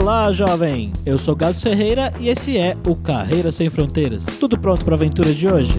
Olá, 0.00 0.32
jovem! 0.32 0.94
Eu 1.04 1.18
sou 1.18 1.36
Gado 1.36 1.60
Ferreira 1.60 2.10
e 2.18 2.30
esse 2.30 2.56
é 2.56 2.74
o 2.88 2.96
Carreira 2.96 3.52
Sem 3.52 3.68
Fronteiras. 3.68 4.24
Tudo 4.40 4.58
pronto 4.58 4.82
para 4.82 4.94
a 4.94 4.96
aventura 4.96 5.34
de 5.34 5.46
hoje? 5.46 5.74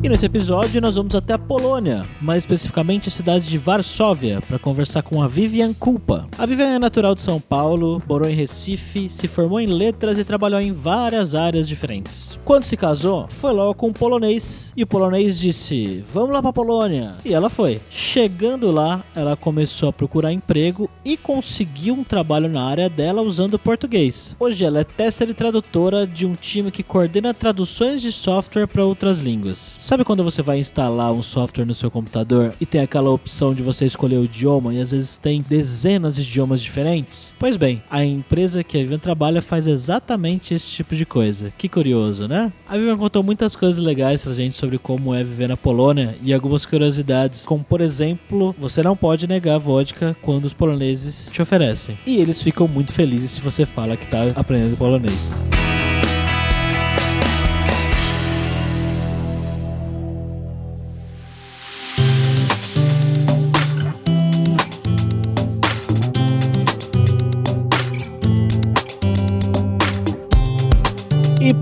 E 0.00 0.08
nesse 0.08 0.26
episódio 0.26 0.80
nós 0.80 0.94
vamos 0.94 1.12
até 1.16 1.32
a 1.32 1.38
Polônia, 1.38 2.06
mais 2.20 2.44
especificamente 2.44 3.08
a 3.08 3.10
cidade 3.10 3.48
de 3.48 3.58
Varsóvia, 3.58 4.40
para 4.40 4.56
conversar 4.56 5.02
com 5.02 5.20
a 5.20 5.26
Vivian 5.26 5.74
Culpa. 5.74 6.28
A 6.38 6.46
Vivian 6.46 6.76
é 6.76 6.78
natural 6.78 7.16
de 7.16 7.20
São 7.20 7.40
Paulo, 7.40 8.00
morou 8.08 8.28
em 8.28 8.34
Recife, 8.34 9.10
se 9.10 9.26
formou 9.26 9.58
em 9.58 9.66
letras 9.66 10.16
e 10.16 10.24
trabalhou 10.24 10.60
em 10.60 10.70
várias 10.70 11.34
áreas 11.34 11.66
diferentes. 11.66 12.38
Quando 12.44 12.62
se 12.62 12.76
casou, 12.76 13.26
foi 13.28 13.52
logo 13.52 13.74
com 13.74 13.88
um 13.88 13.92
polonês 13.92 14.72
e 14.76 14.84
o 14.84 14.86
polonês 14.86 15.36
disse: 15.36 16.04
"Vamos 16.06 16.30
lá 16.30 16.40
para 16.40 16.52
Polônia". 16.52 17.16
E 17.24 17.34
ela 17.34 17.50
foi. 17.50 17.80
Chegando 17.90 18.70
lá, 18.70 19.04
ela 19.16 19.36
começou 19.36 19.88
a 19.88 19.92
procurar 19.92 20.32
emprego 20.32 20.88
e 21.04 21.16
conseguiu 21.16 21.94
um 21.94 22.04
trabalho 22.04 22.48
na 22.48 22.62
área 22.62 22.88
dela 22.88 23.20
usando 23.20 23.58
português. 23.58 24.36
Hoje 24.38 24.64
ela 24.64 24.78
é 24.78 24.84
tester 24.84 25.28
e 25.28 25.34
tradutora 25.34 26.06
de 26.06 26.24
um 26.24 26.36
time 26.36 26.70
que 26.70 26.84
coordena 26.84 27.34
traduções 27.34 28.00
de 28.00 28.12
software 28.12 28.68
para 28.68 28.84
outras 28.84 29.18
línguas. 29.18 29.76
Sabe 29.88 30.04
quando 30.04 30.22
você 30.22 30.42
vai 30.42 30.58
instalar 30.58 31.10
um 31.14 31.22
software 31.22 31.64
no 31.64 31.74
seu 31.74 31.90
computador 31.90 32.52
e 32.60 32.66
tem 32.66 32.82
aquela 32.82 33.08
opção 33.08 33.54
de 33.54 33.62
você 33.62 33.86
escolher 33.86 34.18
o 34.18 34.24
idioma 34.26 34.74
e 34.74 34.82
às 34.82 34.90
vezes 34.90 35.16
tem 35.16 35.40
dezenas 35.40 36.16
de 36.16 36.28
idiomas 36.28 36.60
diferentes? 36.60 37.34
Pois 37.38 37.56
bem, 37.56 37.82
a 37.90 38.04
empresa 38.04 38.62
que 38.62 38.76
a 38.76 38.80
Vivian 38.82 38.98
trabalha 38.98 39.40
faz 39.40 39.66
exatamente 39.66 40.52
esse 40.52 40.70
tipo 40.72 40.94
de 40.94 41.06
coisa. 41.06 41.50
Que 41.56 41.70
curioso, 41.70 42.28
né? 42.28 42.52
A 42.68 42.76
Vivian 42.76 42.98
contou 42.98 43.22
muitas 43.22 43.56
coisas 43.56 43.82
legais 43.82 44.22
pra 44.22 44.34
gente 44.34 44.56
sobre 44.56 44.76
como 44.76 45.14
é 45.14 45.24
viver 45.24 45.48
na 45.48 45.56
Polônia 45.56 46.18
e 46.20 46.34
algumas 46.34 46.66
curiosidades, 46.66 47.46
como 47.46 47.64
por 47.64 47.80
exemplo, 47.80 48.54
você 48.58 48.82
não 48.82 48.94
pode 48.94 49.26
negar 49.26 49.56
vodka 49.56 50.14
quando 50.20 50.44
os 50.44 50.52
poloneses 50.52 51.30
te 51.32 51.40
oferecem. 51.40 51.98
E 52.04 52.18
eles 52.18 52.42
ficam 52.42 52.68
muito 52.68 52.92
felizes 52.92 53.30
se 53.30 53.40
você 53.40 53.64
fala 53.64 53.96
que 53.96 54.06
tá 54.06 54.18
aprendendo 54.36 54.76
polonês. 54.76 55.42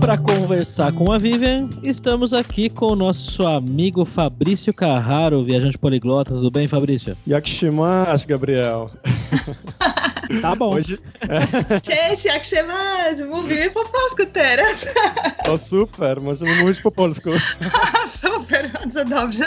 Para 0.07 0.17
conversar 0.19 0.93
com 0.93 1.11
a 1.11 1.17
Vivian, 1.17 1.67
estamos 1.83 2.33
aqui 2.33 2.69
com 2.69 2.93
o 2.93 2.95
nosso 2.95 3.45
amigo 3.45 4.05
Fabrício 4.05 4.73
Carraro, 4.73 5.43
viajante 5.43 5.77
poliglota. 5.77 6.33
Tudo 6.33 6.49
bem, 6.49 6.65
Fabrício? 6.65 7.17
Yakshimash, 7.27 8.23
Gabriel. 8.23 8.89
Tá 10.41 10.55
bom. 10.55 10.73
Hoje, 10.73 10.97
Cześć, 11.81 12.25
jak 12.25 12.43
się 12.43 12.63
masz? 12.63 13.21
Mówimy 13.29 13.69
po 13.69 13.79
polsku 13.79 14.33
teraz. 14.33 14.87
to 15.45 15.57
super, 15.57 16.21
możemy 16.21 16.55
mówić 16.61 16.81
po 16.81 16.91
polsku. 16.91 17.29
Super, 18.21 18.71
bardzo 18.71 19.05
dobrze. 19.05 19.45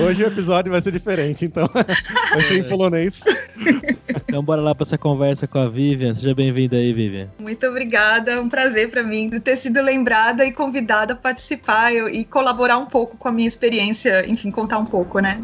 Hoje 0.00 0.24
o 0.24 0.28
episódio 0.28 0.72
vai 0.72 0.82
ser 0.82 0.92
diferente, 0.92 1.44
então 1.44 1.68
vai 2.32 2.42
ser 2.42 2.58
em 2.58 2.64
polonês. 2.64 3.24
Então 4.28 4.42
bora 4.42 4.60
lá 4.62 4.74
para 4.74 4.84
essa 4.84 4.98
conversa 4.98 5.46
com 5.46 5.58
a 5.58 5.68
Vivian. 5.68 6.14
Seja 6.14 6.34
bem-vinda 6.34 6.76
aí, 6.76 6.92
Vivian. 6.92 7.28
Muito 7.38 7.66
obrigada, 7.66 8.32
é 8.32 8.40
um 8.40 8.48
prazer 8.48 8.90
para 8.90 9.02
mim 9.02 9.28
de 9.28 9.40
ter 9.40 9.56
sido 9.56 9.82
lembrada 9.82 10.44
e 10.44 10.52
convidada 10.52 11.14
a 11.14 11.16
participar 11.16 11.92
e 11.92 12.24
colaborar 12.24 12.78
um 12.78 12.86
pouco 12.86 13.16
com 13.16 13.28
a 13.28 13.32
minha 13.32 13.48
experiência, 13.48 14.28
enfim, 14.28 14.50
contar 14.50 14.78
um 14.78 14.86
pouco, 14.86 15.20
né? 15.20 15.40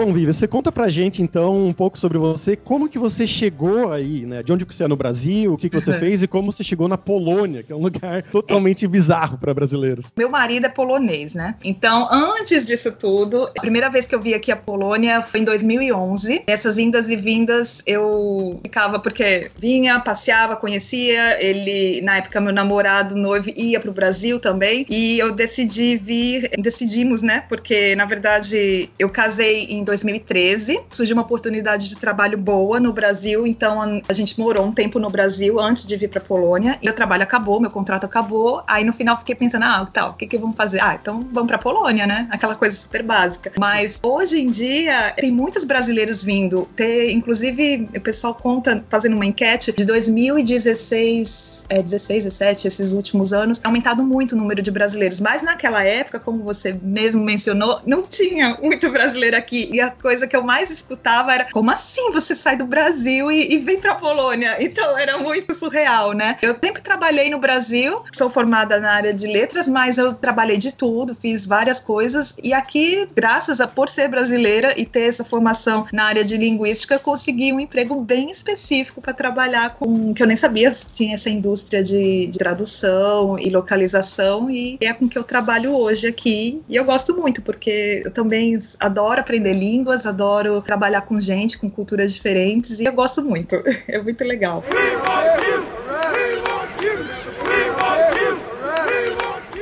Bom, 0.00 0.14
Vivi, 0.14 0.32
você 0.32 0.48
conta 0.48 0.72
pra 0.72 0.88
gente 0.88 1.20
então 1.20 1.66
um 1.66 1.74
pouco 1.74 1.98
sobre 1.98 2.16
você, 2.16 2.56
como 2.56 2.88
que 2.88 2.98
você 2.98 3.26
chegou 3.26 3.92
aí, 3.92 4.24
né? 4.24 4.42
De 4.42 4.50
onde 4.50 4.64
você 4.64 4.84
é 4.84 4.88
no 4.88 4.96
Brasil, 4.96 5.52
o 5.52 5.58
que, 5.58 5.68
que 5.68 5.78
você 5.78 5.92
fez 6.00 6.22
e 6.22 6.26
como 6.26 6.50
você 6.50 6.64
chegou 6.64 6.88
na 6.88 6.96
Polônia, 6.96 7.62
que 7.62 7.70
é 7.70 7.76
um 7.76 7.80
lugar 7.80 8.22
totalmente 8.32 8.86
bizarro 8.86 9.36
pra 9.36 9.52
brasileiros. 9.52 10.10
Meu 10.16 10.30
marido 10.30 10.64
é 10.64 10.70
polonês, 10.70 11.34
né? 11.34 11.54
Então, 11.62 12.08
antes 12.10 12.66
disso 12.66 12.92
tudo, 12.92 13.44
a 13.44 13.60
primeira 13.60 13.90
vez 13.90 14.06
que 14.06 14.14
eu 14.14 14.22
vi 14.22 14.32
aqui 14.32 14.50
a 14.50 14.56
Polônia 14.56 15.20
foi 15.20 15.40
em 15.40 15.44
2011. 15.44 16.44
Nessas 16.48 16.78
indas 16.78 17.10
e 17.10 17.16
vindas 17.16 17.82
eu 17.86 18.58
ficava 18.62 18.98
porque 19.00 19.50
vinha, 19.58 20.00
passeava, 20.00 20.56
conhecia. 20.56 21.44
Ele, 21.44 22.00
na 22.00 22.16
época, 22.16 22.40
meu 22.40 22.54
namorado 22.54 23.14
noivo 23.14 23.50
ia 23.54 23.78
pro 23.78 23.92
Brasil 23.92 24.40
também. 24.40 24.86
E 24.88 25.18
eu 25.18 25.30
decidi 25.30 25.94
vir, 25.94 26.52
decidimos, 26.58 27.20
né? 27.20 27.44
Porque 27.50 27.94
na 27.96 28.06
verdade 28.06 28.88
eu 28.98 29.10
casei 29.10 29.64
em 29.64 29.89
2013. 29.90 30.80
Surgiu 30.90 31.14
uma 31.16 31.22
oportunidade 31.22 31.88
de 31.88 31.96
trabalho 31.96 32.38
boa 32.38 32.78
no 32.78 32.92
Brasil, 32.92 33.46
então 33.46 34.02
a- 34.08 34.12
gente 34.12 34.38
morou 34.38 34.64
um 34.66 34.72
tempo 34.72 34.98
no 34.98 35.08
Brasil 35.10 35.58
antes 35.58 35.86
de 35.86 35.96
vir 35.96 36.08
pra 36.08 36.20
Polônia. 36.20 36.78
E 36.82 36.88
o 36.88 36.92
trabalho 36.92 37.22
acabou, 37.22 37.60
meu 37.60 37.70
contrato 37.70 38.04
acabou. 38.04 38.62
Aí 38.66 38.84
no 38.84 38.92
final 38.92 39.16
fiquei 39.16 39.34
pensando, 39.34 39.64
ah, 39.64 39.88
tal, 39.92 40.10
o 40.10 40.14
que 40.14 40.26
que 40.26 40.38
vamos 40.38 40.56
fazer? 40.56 40.80
Ah, 40.80 40.96
então 41.00 41.20
vamos 41.32 41.48
pra 41.48 41.58
Polônia, 41.58 42.06
né? 42.06 42.28
Aquela 42.30 42.54
coisa 42.54 42.76
super 42.76 43.02
básica. 43.02 43.52
Mas 43.58 43.98
hoje 44.02 44.40
em 44.40 44.48
dia 44.48 45.12
tem 45.16 45.30
muitos 45.30 45.64
brasileiros 45.64 46.22
vindo. 46.22 46.68
Ter, 46.76 47.10
inclusive, 47.12 47.88
o 47.96 48.00
pessoal 48.00 48.34
conta, 48.34 48.84
fazendo 48.88 49.14
uma 49.16 49.26
enquete, 49.26 49.72
de 49.72 49.84
2016, 49.84 51.66
é, 51.68 51.82
16, 51.82 52.24
17, 52.24 52.66
esses 52.68 52.92
últimos 52.92 53.32
anos, 53.32 53.60
aumentado 53.64 54.02
muito 54.04 54.32
o 54.32 54.38
número 54.38 54.62
de 54.62 54.70
brasileiros. 54.70 55.20
Mas 55.20 55.42
naquela 55.42 55.82
época, 55.82 56.18
como 56.20 56.42
você 56.42 56.76
mesmo 56.82 57.22
mencionou, 57.24 57.80
não 57.86 58.02
tinha 58.02 58.56
muito 58.62 58.90
brasileiro 58.90 59.36
aqui. 59.36 59.68
E 59.72 59.79
a 59.80 59.90
coisa 59.90 60.26
que 60.26 60.36
eu 60.36 60.42
mais 60.42 60.70
escutava 60.70 61.32
era: 61.32 61.48
como 61.52 61.70
assim 61.70 62.10
você 62.10 62.34
sai 62.34 62.56
do 62.56 62.64
Brasil 62.64 63.30
e, 63.30 63.54
e 63.54 63.58
vem 63.58 63.80
pra 63.80 63.94
Polônia? 63.94 64.56
Então 64.60 64.96
era 64.96 65.18
muito 65.18 65.54
surreal, 65.54 66.12
né? 66.12 66.36
Eu 66.42 66.56
sempre 66.62 66.82
trabalhei 66.82 67.30
no 67.30 67.38
Brasil, 67.38 68.02
sou 68.12 68.30
formada 68.30 68.78
na 68.80 68.92
área 68.92 69.12
de 69.12 69.26
letras, 69.26 69.68
mas 69.68 69.98
eu 69.98 70.14
trabalhei 70.14 70.56
de 70.56 70.72
tudo, 70.72 71.14
fiz 71.14 71.46
várias 71.46 71.80
coisas. 71.80 72.36
E 72.42 72.52
aqui, 72.52 73.06
graças 73.14 73.60
a 73.60 73.66
por 73.66 73.88
ser 73.88 74.08
brasileira 74.08 74.74
e 74.76 74.84
ter 74.84 75.08
essa 75.08 75.24
formação 75.24 75.86
na 75.92 76.04
área 76.04 76.24
de 76.24 76.36
linguística, 76.36 76.98
consegui 76.98 77.52
um 77.52 77.60
emprego 77.60 78.00
bem 78.00 78.30
específico 78.30 79.00
para 79.00 79.12
trabalhar 79.12 79.74
com 79.74 80.12
que 80.14 80.22
eu 80.22 80.26
nem 80.26 80.36
sabia 80.36 80.70
se 80.70 80.86
tinha 80.86 81.14
essa 81.14 81.30
indústria 81.30 81.82
de, 81.82 82.26
de 82.26 82.38
tradução 82.38 83.38
e 83.38 83.50
localização 83.50 84.50
e 84.50 84.78
é 84.80 84.92
com 84.92 85.08
que 85.08 85.18
eu 85.18 85.24
trabalho 85.24 85.74
hoje 85.76 86.06
aqui 86.06 86.62
e 86.68 86.76
eu 86.76 86.84
gosto 86.84 87.16
muito 87.16 87.42
porque 87.42 88.02
eu 88.04 88.10
também 88.10 88.58
adoro 88.78 89.20
aprender 89.20 89.52
línguas, 89.60 90.06
adoro 90.06 90.60
trabalhar 90.62 91.02
com 91.02 91.20
gente 91.20 91.58
com 91.58 91.70
culturas 91.70 92.14
diferentes 92.14 92.80
e 92.80 92.84
eu 92.84 92.92
gosto 92.92 93.22
muito, 93.22 93.62
é 93.86 94.00
muito 94.00 94.24
legal. 94.24 94.64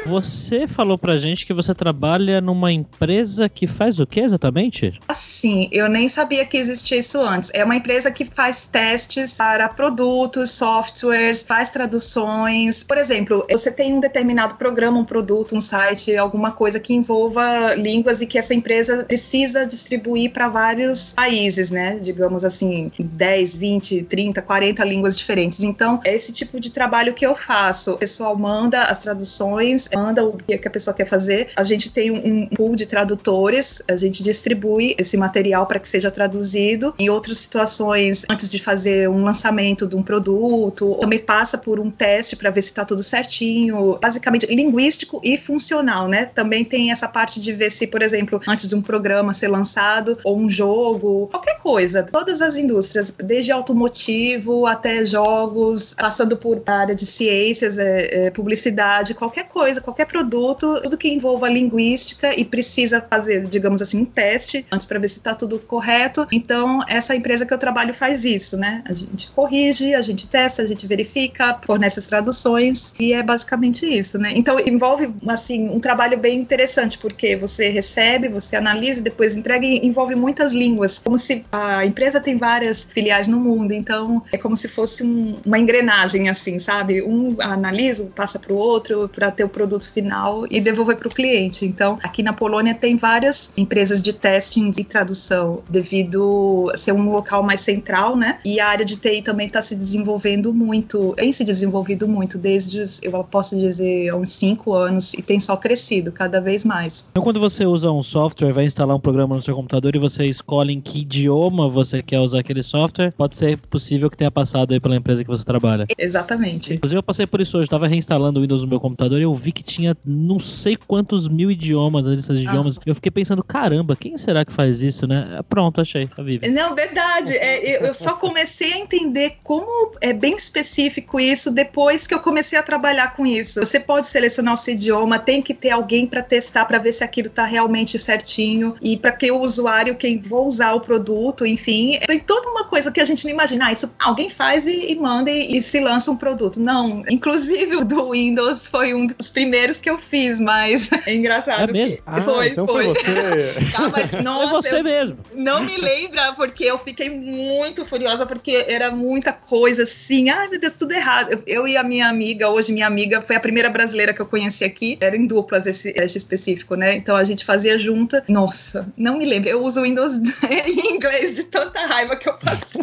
Você 0.08 0.66
falou 0.66 0.96
pra 0.96 1.18
gente 1.18 1.44
que 1.44 1.52
você 1.52 1.74
trabalha 1.74 2.40
numa 2.40 2.72
empresa 2.72 3.46
que 3.46 3.66
faz 3.66 4.00
o 4.00 4.06
que 4.06 4.20
exatamente? 4.20 4.98
Assim, 5.06 5.68
eu 5.70 5.86
nem 5.86 6.08
sabia 6.08 6.46
que 6.46 6.56
existia 6.56 6.98
isso 6.98 7.20
antes. 7.20 7.50
É 7.52 7.62
uma 7.62 7.76
empresa 7.76 8.10
que 8.10 8.24
faz 8.24 8.64
testes 8.64 9.34
para 9.34 9.68
produtos, 9.68 10.52
softwares, 10.52 11.42
faz 11.42 11.68
traduções. 11.68 12.82
Por 12.82 12.96
exemplo, 12.96 13.46
você 13.50 13.70
tem 13.70 13.92
um 13.92 14.00
determinado 14.00 14.54
programa, 14.54 14.98
um 14.98 15.04
produto, 15.04 15.54
um 15.54 15.60
site, 15.60 16.16
alguma 16.16 16.52
coisa 16.52 16.80
que 16.80 16.94
envolva 16.94 17.74
línguas 17.74 18.22
e 18.22 18.26
que 18.26 18.38
essa 18.38 18.54
empresa 18.54 19.04
precisa 19.04 19.66
distribuir 19.66 20.32
para 20.32 20.48
vários 20.48 21.12
países, 21.12 21.70
né? 21.70 21.98
Digamos 22.00 22.46
assim, 22.46 22.90
10, 22.98 23.56
20, 23.56 24.02
30, 24.04 24.40
40 24.40 24.84
línguas 24.84 25.18
diferentes. 25.18 25.62
Então, 25.62 26.00
é 26.02 26.14
esse 26.14 26.32
tipo 26.32 26.58
de 26.58 26.70
trabalho 26.70 27.12
que 27.12 27.26
eu 27.26 27.34
faço. 27.34 27.92
O 27.92 27.98
pessoal 27.98 28.34
manda 28.34 28.84
as 28.84 29.00
traduções, 29.00 29.86
manda 29.98 30.24
o 30.24 30.36
que 30.36 30.68
a 30.68 30.70
pessoa 30.70 30.94
quer 30.94 31.06
fazer. 31.06 31.48
A 31.56 31.62
gente 31.62 31.92
tem 31.92 32.10
um 32.10 32.46
pool 32.46 32.76
de 32.76 32.86
tradutores, 32.86 33.82
a 33.88 33.96
gente 33.96 34.22
distribui 34.22 34.94
esse 34.98 35.16
material 35.16 35.66
para 35.66 35.78
que 35.78 35.88
seja 35.88 36.10
traduzido. 36.10 36.94
Em 36.98 37.08
outras 37.10 37.38
situações, 37.38 38.24
antes 38.30 38.48
de 38.48 38.58
fazer 38.62 39.08
um 39.08 39.24
lançamento 39.24 39.86
de 39.86 39.96
um 39.96 40.02
produto, 40.02 40.96
também 41.00 41.18
passa 41.18 41.58
por 41.58 41.80
um 41.80 41.90
teste 41.90 42.36
para 42.36 42.50
ver 42.50 42.62
se 42.62 42.68
está 42.68 42.84
tudo 42.84 43.02
certinho. 43.02 43.98
Basicamente, 44.00 44.46
linguístico 44.46 45.20
e 45.24 45.36
funcional, 45.36 46.08
né? 46.08 46.26
Também 46.26 46.64
tem 46.64 46.90
essa 46.90 47.08
parte 47.08 47.40
de 47.40 47.52
ver 47.52 47.70
se, 47.70 47.86
por 47.86 48.02
exemplo, 48.02 48.40
antes 48.46 48.68
de 48.68 48.74
um 48.74 48.82
programa 48.82 49.32
ser 49.32 49.48
lançado, 49.48 50.18
ou 50.24 50.38
um 50.38 50.48
jogo, 50.48 51.26
qualquer 51.28 51.58
coisa. 51.58 52.02
Todas 52.02 52.40
as 52.40 52.56
indústrias, 52.56 53.12
desde 53.18 53.50
automotivo 53.50 54.66
até 54.66 55.04
jogos, 55.04 55.94
passando 55.94 56.36
por 56.36 56.62
área 56.66 56.94
de 56.94 57.06
ciências, 57.06 57.78
é, 57.78 58.26
é, 58.26 58.30
publicidade, 58.30 59.14
qualquer 59.14 59.48
coisa 59.48 59.80
qualquer 59.88 60.06
produto, 60.06 60.80
tudo 60.82 60.98
que 60.98 61.08
envolva 61.08 61.48
linguística 61.48 62.38
e 62.38 62.44
precisa 62.44 63.00
fazer, 63.00 63.46
digamos 63.46 63.80
assim, 63.80 64.02
um 64.02 64.04
teste 64.04 64.66
antes 64.70 64.86
para 64.86 64.98
ver 64.98 65.08
se 65.08 65.18
está 65.18 65.34
tudo 65.34 65.58
correto. 65.58 66.26
Então, 66.30 66.80
essa 66.86 67.16
empresa 67.16 67.46
que 67.46 67.54
eu 67.54 67.58
trabalho 67.58 67.94
faz 67.94 68.24
isso, 68.24 68.56
né? 68.58 68.82
A 68.84 68.92
gente 68.92 69.30
corrige, 69.30 69.94
a 69.94 70.02
gente 70.02 70.28
testa, 70.28 70.62
a 70.62 70.66
gente 70.66 70.86
verifica, 70.86 71.58
fornece 71.64 71.98
as 71.98 72.06
traduções 72.06 72.94
e 73.00 73.14
é 73.14 73.22
basicamente 73.22 73.86
isso, 73.86 74.18
né? 74.18 74.32
Então, 74.34 74.56
envolve, 74.60 75.10
assim, 75.26 75.68
um 75.68 75.80
trabalho 75.80 76.18
bem 76.18 76.38
interessante, 76.38 76.98
porque 76.98 77.34
você 77.36 77.70
recebe, 77.70 78.28
você 78.28 78.56
analisa, 78.56 79.00
depois 79.00 79.36
entrega 79.36 79.64
e 79.64 79.86
envolve 79.86 80.14
muitas 80.14 80.52
línguas, 80.52 80.98
como 80.98 81.18
se 81.18 81.44
a 81.50 81.86
empresa 81.86 82.20
tem 82.20 82.36
várias 82.36 82.84
filiais 82.84 83.26
no 83.26 83.40
mundo, 83.40 83.72
então 83.72 84.22
é 84.32 84.36
como 84.36 84.56
se 84.56 84.68
fosse 84.68 85.02
um, 85.02 85.38
uma 85.46 85.58
engrenagem, 85.58 86.28
assim, 86.28 86.58
sabe? 86.58 87.02
Um 87.02 87.36
analisa, 87.40 88.06
passa 88.14 88.38
para 88.38 88.52
o 88.52 88.56
outro 88.56 89.08
para 89.08 89.30
ter 89.30 89.44
o 89.44 89.48
produto 89.48 89.77
final 89.86 90.46
e 90.50 90.60
devolver 90.60 90.96
para 90.96 91.08
o 91.08 91.10
cliente. 91.10 91.64
Então, 91.64 91.98
aqui 92.02 92.22
na 92.22 92.32
Polônia 92.32 92.74
tem 92.74 92.96
várias 92.96 93.52
empresas 93.56 94.02
de 94.02 94.12
testing 94.12 94.72
e 94.76 94.84
tradução, 94.84 95.62
devido 95.68 96.70
a 96.72 96.76
ser 96.76 96.92
um 96.92 97.10
local 97.10 97.42
mais 97.42 97.60
central, 97.60 98.16
né? 98.16 98.38
E 98.44 98.60
a 98.60 98.68
área 98.68 98.84
de 98.84 98.96
TI 98.96 99.22
também 99.22 99.46
está 99.46 99.62
se 99.62 99.74
desenvolvendo 99.74 100.52
muito, 100.52 101.14
tem 101.16 101.32
se 101.32 101.44
desenvolvido 101.44 102.08
muito 102.08 102.38
desde, 102.38 102.84
eu 103.02 103.12
posso 103.24 103.58
dizer, 103.58 104.14
uns 104.14 104.32
cinco 104.32 104.74
anos 104.74 105.14
e 105.14 105.22
tem 105.22 105.38
só 105.38 105.56
crescido 105.56 106.12
cada 106.12 106.40
vez 106.40 106.64
mais. 106.64 107.06
Então, 107.10 107.22
quando 107.22 107.40
você 107.40 107.64
usa 107.66 107.90
um 107.90 108.02
software, 108.02 108.52
vai 108.52 108.64
instalar 108.64 108.96
um 108.96 109.00
programa 109.00 109.36
no 109.36 109.42
seu 109.42 109.54
computador 109.54 109.94
e 109.94 109.98
você 109.98 110.24
escolhe 110.26 110.72
em 110.72 110.80
que 110.80 111.00
idioma 111.00 111.68
você 111.68 112.02
quer 112.02 112.20
usar 112.20 112.40
aquele 112.40 112.62
software, 112.62 113.12
pode 113.16 113.36
ser 113.36 113.58
possível 113.58 114.10
que 114.10 114.16
tenha 114.16 114.30
passado 114.30 114.72
aí 114.72 114.80
pela 114.80 114.96
empresa 114.96 115.22
que 115.22 115.30
você 115.30 115.44
trabalha. 115.44 115.86
Exatamente. 115.96 116.74
Inclusive, 116.74 116.98
eu 116.98 117.02
passei 117.02 117.26
por 117.26 117.40
isso 117.40 117.56
hoje, 117.56 117.64
estava 117.64 117.86
reinstalando 117.86 118.38
o 118.38 118.42
Windows 118.42 118.62
no 118.62 118.68
meu 118.68 118.80
computador 118.80 119.18
e 119.18 119.22
eu 119.22 119.34
vi 119.34 119.52
que 119.52 119.62
tinha 119.68 119.96
não 120.04 120.38
sei 120.38 120.76
quantos 120.76 121.28
mil 121.28 121.50
idiomas, 121.50 122.06
a 122.06 122.10
lista 122.10 122.34
de 122.34 122.46
ah. 122.46 122.50
idiomas. 122.50 122.78
Eu 122.84 122.94
fiquei 122.94 123.10
pensando, 123.10 123.42
caramba, 123.44 123.94
quem 123.94 124.16
será 124.16 124.44
que 124.44 124.52
faz 124.52 124.82
isso, 124.82 125.06
né? 125.06 125.40
Pronto, 125.48 125.80
achei, 125.80 126.06
tá 126.06 126.22
vivo. 126.22 126.48
Não, 126.50 126.74
verdade. 126.74 127.34
É, 127.34 127.86
eu 127.86 127.94
só 127.94 128.14
comecei 128.14 128.72
a 128.72 128.78
entender 128.78 129.36
como 129.44 129.92
é 130.00 130.12
bem 130.12 130.34
específico 130.34 131.20
isso 131.20 131.50
depois 131.50 132.06
que 132.06 132.14
eu 132.14 132.20
comecei 132.20 132.58
a 132.58 132.62
trabalhar 132.62 133.14
com 133.14 133.26
isso. 133.26 133.60
Você 133.64 133.78
pode 133.78 134.06
selecionar 134.06 134.54
o 134.54 134.56
seu 134.56 134.74
idioma, 134.74 135.18
tem 135.18 135.42
que 135.42 135.52
ter 135.52 135.70
alguém 135.70 136.06
para 136.06 136.22
testar 136.22 136.64
para 136.64 136.78
ver 136.78 136.92
se 136.92 137.04
aquilo 137.04 137.28
está 137.28 137.44
realmente 137.44 137.98
certinho 137.98 138.74
e 138.80 138.96
para 138.96 139.12
que 139.12 139.30
o 139.30 139.40
usuário, 139.40 139.96
quem 139.96 140.22
for 140.22 140.46
usar 140.46 140.74
o 140.74 140.80
produto, 140.80 141.44
enfim, 141.44 141.98
tem 142.06 142.18
toda 142.18 142.48
uma 142.48 142.64
coisa 142.64 142.90
que 142.90 143.00
a 143.00 143.04
gente 143.04 143.24
não 143.24 143.32
imagina. 143.32 143.66
Ah, 143.66 143.72
isso 143.72 143.94
alguém 143.98 144.30
faz 144.30 144.66
e, 144.66 144.92
e 144.92 144.96
manda 144.96 145.30
e, 145.30 145.58
e, 145.58 145.62
se 145.62 145.80
lança 145.80 146.10
um 146.10 146.16
produto. 146.16 146.60
Não, 146.60 147.02
inclusive 147.08 147.76
o 147.76 147.84
do 147.84 148.12
Windows 148.12 148.66
foi 148.66 148.94
um 148.94 149.06
dos 149.06 149.28
primeiros 149.28 149.57
que 149.80 149.90
eu 149.90 149.98
fiz, 149.98 150.40
mas 150.40 150.90
é 151.06 151.14
engraçado. 151.14 151.70
É 151.70 151.72
mesmo? 151.72 151.98
Ah, 152.06 152.20
foi, 152.20 152.48
então 152.48 152.66
foi. 152.66 152.84
foi 152.84 152.94
você. 152.94 153.70
tá, 153.72 153.88
mas, 153.88 154.24
nossa, 154.24 154.50
foi 154.50 154.62
você 154.62 154.82
mesmo. 154.82 155.18
Não 155.34 155.62
me 155.62 155.76
lembra 155.76 156.32
porque 156.34 156.64
eu 156.64 156.78
fiquei 156.78 157.10
muito 157.10 157.84
furiosa 157.84 158.24
porque 158.24 158.64
era 158.68 158.90
muita 158.90 159.32
coisa 159.32 159.82
assim. 159.82 160.30
Ai, 160.30 160.48
meu 160.48 160.60
Deus, 160.60 160.76
tudo 160.76 160.92
errado. 160.92 161.32
Eu, 161.32 161.42
eu, 161.46 161.68
e 161.68 161.76
a 161.76 161.82
minha 161.82 162.08
amiga, 162.08 162.48
hoje 162.48 162.72
minha 162.72 162.86
amiga, 162.86 163.20
foi 163.20 163.36
a 163.36 163.40
primeira 163.40 163.68
brasileira 163.68 164.14
que 164.14 164.20
eu 164.20 164.26
conheci 164.26 164.64
aqui. 164.64 164.96
Era 165.00 165.16
em 165.16 165.26
duplas 165.26 165.66
esse 165.66 165.92
teste 165.92 166.18
específico, 166.18 166.74
né? 166.74 166.94
Então 166.94 167.16
a 167.16 167.24
gente 167.24 167.44
fazia 167.44 167.76
junta. 167.76 168.24
Nossa, 168.28 168.88
não 168.96 169.18
me 169.18 169.24
lembro. 169.24 169.48
Eu 169.48 169.62
uso 169.62 169.80
o 169.80 169.82
Windows 169.82 170.14
em 170.66 170.94
inglês 170.94 171.34
de 171.34 171.44
tanta 171.44 171.84
raiva 171.86 172.16
que 172.16 172.28
eu 172.28 172.34
passei. 172.34 172.82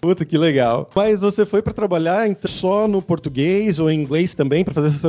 Puta, 0.00 0.24
que 0.24 0.38
legal. 0.38 0.88
Mas 0.94 1.20
você 1.20 1.44
foi 1.44 1.62
para 1.62 1.72
trabalhar 1.72 2.28
então, 2.28 2.50
só 2.50 2.86
no 2.86 3.02
português 3.02 3.78
ou 3.78 3.90
em 3.90 4.00
inglês 4.00 4.34
também 4.34 4.64
para 4.64 4.74
fazer 4.74 4.88
essas 4.88 5.04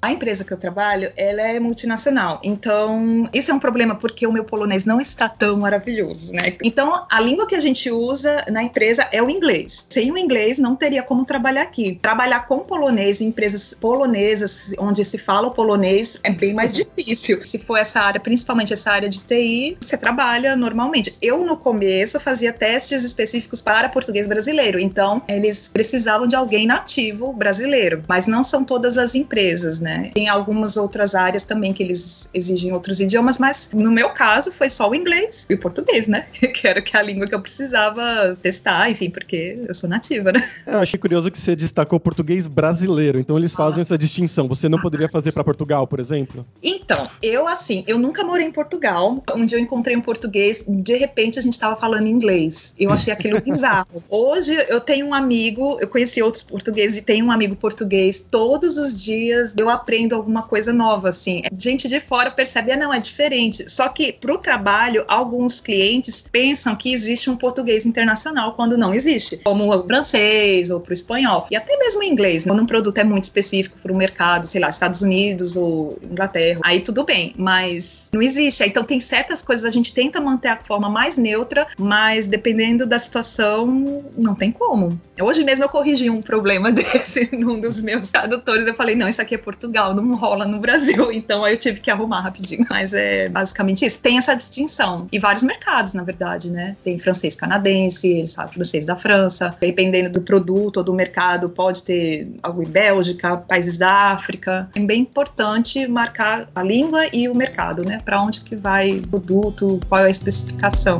A 0.00 0.12
empresa 0.12 0.44
que 0.44 0.52
eu 0.52 0.56
trabalho, 0.56 1.12
ela 1.16 1.42
é 1.42 1.58
multinacional. 1.58 2.40
Então, 2.42 3.28
isso 3.32 3.50
é 3.50 3.54
um 3.54 3.58
problema 3.58 3.94
porque 3.94 4.26
o 4.26 4.32
meu 4.32 4.44
polonês 4.44 4.84
não 4.84 5.00
está 5.00 5.28
tão 5.28 5.58
maravilhoso, 5.58 6.34
né? 6.34 6.54
Então, 6.62 7.06
a 7.10 7.20
língua 7.20 7.46
que 7.46 7.54
a 7.54 7.60
gente 7.60 7.90
usa 7.90 8.44
na 8.48 8.62
empresa 8.62 9.08
é 9.12 9.22
o 9.22 9.30
inglês. 9.30 9.86
Sem 9.88 10.10
o 10.12 10.18
inglês, 10.18 10.58
não 10.58 10.76
teria 10.76 11.02
como 11.02 11.24
trabalhar 11.24 11.62
aqui. 11.62 11.98
Trabalhar 12.00 12.46
com 12.46 12.60
polonês 12.60 13.20
em 13.20 13.26
empresas 13.26 13.74
polonesas, 13.74 14.72
onde 14.78 15.04
se 15.04 15.18
fala 15.18 15.48
o 15.48 15.50
polonês, 15.50 16.20
é 16.22 16.30
bem 16.30 16.54
mais 16.54 16.74
difícil. 16.74 17.44
Se 17.44 17.58
for 17.58 17.76
essa 17.76 18.00
área, 18.00 18.20
principalmente 18.20 18.72
essa 18.72 18.90
área 18.90 19.08
de 19.08 19.20
TI, 19.20 19.76
você 19.80 19.96
trabalha 19.96 20.56
normalmente. 20.56 21.14
Eu, 21.20 21.44
no 21.44 21.56
começo, 21.56 22.20
fazia 22.20 22.52
testes 22.52 23.04
específicos 23.04 23.60
para 23.60 23.88
português 23.88 24.26
brasileiro. 24.26 24.78
Então, 24.78 25.22
eles 25.28 25.68
precisavam 25.68 26.26
de 26.26 26.36
alguém 26.36 26.66
nativo 26.66 27.32
brasileiro. 27.32 28.02
Mas 28.08 28.26
não 28.26 28.42
são 28.42 28.64
todas 28.64 28.98
as 28.98 29.14
empresas, 29.14 29.37
né? 29.80 30.10
Tem 30.14 30.28
algumas 30.28 30.76
outras 30.76 31.14
áreas 31.14 31.44
também 31.44 31.72
que 31.72 31.82
eles 31.82 32.28
exigem 32.34 32.72
outros 32.72 33.00
idiomas, 33.00 33.38
mas 33.38 33.70
no 33.72 33.90
meu 33.90 34.10
caso 34.10 34.50
foi 34.50 34.68
só 34.68 34.90
o 34.90 34.94
inglês 34.94 35.46
e 35.48 35.54
o 35.54 35.58
português, 35.58 36.08
né? 36.08 36.26
Que 36.58 36.66
era 36.66 36.82
que 36.82 36.96
a 36.96 37.02
língua 37.02 37.26
que 37.26 37.34
eu 37.34 37.40
precisava 37.40 38.36
testar, 38.42 38.90
enfim, 38.90 39.10
porque 39.10 39.58
eu 39.68 39.74
sou 39.74 39.88
nativa, 39.88 40.32
né? 40.32 40.42
Eu 40.66 40.78
achei 40.78 40.98
curioso 40.98 41.30
que 41.30 41.38
você 41.38 41.54
destacou 41.54 42.00
português 42.00 42.48
brasileiro. 42.48 43.20
Então, 43.20 43.38
eles 43.38 43.54
fazem 43.54 43.80
ah. 43.80 43.82
essa 43.82 43.98
distinção. 43.98 44.48
Você 44.48 44.68
não 44.68 44.80
poderia 44.80 45.08
fazer 45.08 45.32
para 45.32 45.44
Portugal, 45.44 45.86
por 45.86 46.00
exemplo? 46.00 46.44
Então, 46.62 47.08
eu 47.22 47.46
assim, 47.46 47.84
eu 47.86 47.98
nunca 47.98 48.24
morei 48.24 48.46
em 48.46 48.50
Portugal. 48.50 49.22
Um 49.36 49.46
dia 49.46 49.58
eu 49.58 49.62
encontrei 49.62 49.96
um 49.96 50.00
português, 50.00 50.64
de 50.66 50.96
repente 50.96 51.38
a 51.38 51.42
gente 51.42 51.52
estava 51.52 51.76
falando 51.76 52.06
inglês. 52.06 52.74
Eu 52.78 52.90
achei 52.90 53.12
aquilo 53.12 53.40
bizarro. 53.42 54.02
Hoje 54.08 54.54
eu 54.68 54.80
tenho 54.80 55.06
um 55.06 55.14
amigo, 55.14 55.78
eu 55.80 55.86
conheci 55.86 56.20
outros 56.22 56.42
portugueses 56.42 56.98
e 56.98 57.02
tenho 57.02 57.26
um 57.26 57.30
amigo 57.30 57.54
português. 57.54 58.26
Todos 58.28 58.78
os 58.78 59.02
dias 59.04 59.27
eu 59.56 59.68
aprendo 59.68 60.14
alguma 60.14 60.42
coisa 60.42 60.72
nova, 60.72 61.08
assim. 61.08 61.42
Gente 61.56 61.88
de 61.88 62.00
fora 62.00 62.30
percebe, 62.30 62.72
ah, 62.72 62.76
não, 62.76 62.92
é 62.92 62.98
diferente. 62.98 63.70
Só 63.70 63.88
que 63.88 64.12
para 64.12 64.32
o 64.32 64.38
trabalho, 64.38 65.04
alguns 65.08 65.60
clientes 65.60 66.24
pensam 66.30 66.74
que 66.74 66.92
existe 66.92 67.30
um 67.30 67.36
português 67.36 67.86
internacional 67.86 68.54
quando 68.54 68.76
não 68.76 68.94
existe, 68.94 69.38
como 69.38 69.74
o 69.74 69.86
francês 69.86 70.70
ou 70.70 70.80
para 70.80 70.90
o 70.90 70.92
espanhol. 70.92 71.46
E 71.50 71.56
até 71.56 71.76
mesmo 71.76 72.00
o 72.00 72.04
inglês, 72.04 72.44
né? 72.44 72.52
quando 72.52 72.62
um 72.62 72.66
produto 72.66 72.98
é 72.98 73.04
muito 73.04 73.24
específico 73.24 73.78
para 73.82 73.92
o 73.92 73.96
mercado, 73.96 74.46
sei 74.46 74.60
lá, 74.60 74.68
Estados 74.68 75.02
Unidos 75.02 75.56
ou 75.56 75.98
Inglaterra, 76.02 76.60
aí 76.64 76.80
tudo 76.80 77.04
bem, 77.04 77.34
mas 77.36 78.08
não 78.12 78.22
existe. 78.22 78.64
Então 78.64 78.84
tem 78.84 79.00
certas 79.00 79.42
coisas 79.42 79.64
a 79.64 79.70
gente 79.70 79.92
tenta 79.92 80.20
manter 80.20 80.48
a 80.48 80.56
forma 80.56 80.88
mais 80.88 81.16
neutra, 81.16 81.66
mas 81.78 82.26
dependendo 82.26 82.86
da 82.86 82.98
situação, 82.98 84.04
não 84.16 84.34
tem 84.34 84.50
como. 84.50 84.98
Hoje 85.20 85.44
mesmo 85.44 85.64
eu 85.64 85.68
corrigi 85.68 86.10
um 86.10 86.20
problema 86.20 86.70
desse 86.72 87.28
num 87.36 87.60
dos 87.60 87.80
meus 87.80 88.10
tradutores. 88.10 88.66
Eu 88.66 88.74
falei, 88.74 88.94
não, 88.94 89.08
isso 89.18 89.22
aqui 89.22 89.34
é 89.34 89.38
Portugal, 89.38 89.94
não 89.94 90.14
rola 90.14 90.44
no 90.44 90.58
Brasil. 90.60 91.08
Então 91.18 91.44
aí 91.44 91.54
eu 91.54 91.58
tive 91.58 91.80
que 91.80 91.90
arrumar 91.90 92.20
rapidinho. 92.20 92.64
Mas 92.70 92.94
é 92.94 93.28
basicamente 93.28 93.84
isso. 93.84 93.98
Tem 94.00 94.18
essa 94.18 94.34
distinção. 94.34 95.08
E 95.10 95.18
vários 95.18 95.42
mercados, 95.42 95.92
na 95.92 96.04
verdade, 96.04 96.50
né? 96.50 96.76
Tem 96.84 96.98
francês 96.98 97.34
canadense, 97.34 98.08
eles 98.08 98.34
falam 98.34 98.52
francês 98.52 98.84
da 98.84 98.94
França. 98.94 99.54
Dependendo 99.60 100.10
do 100.10 100.22
produto 100.22 100.78
ou 100.78 100.84
do 100.84 100.94
mercado, 100.94 101.48
pode 101.48 101.82
ter 101.82 102.30
algo 102.42 102.62
em 102.62 102.66
Bélgica, 102.66 103.36
países 103.36 103.76
da 103.76 104.12
África. 104.12 104.70
É 104.74 104.80
bem 104.80 105.02
importante 105.02 105.86
marcar 105.88 106.48
a 106.54 106.62
língua 106.62 107.06
e 107.12 107.28
o 107.28 107.34
mercado, 107.34 107.84
né? 107.84 108.00
Para 108.04 108.22
onde 108.22 108.42
que 108.42 108.54
vai 108.54 108.98
o 108.98 109.08
produto, 109.08 109.80
qual 109.88 110.02
é 110.02 110.06
a 110.06 110.10
especificação. 110.10 110.96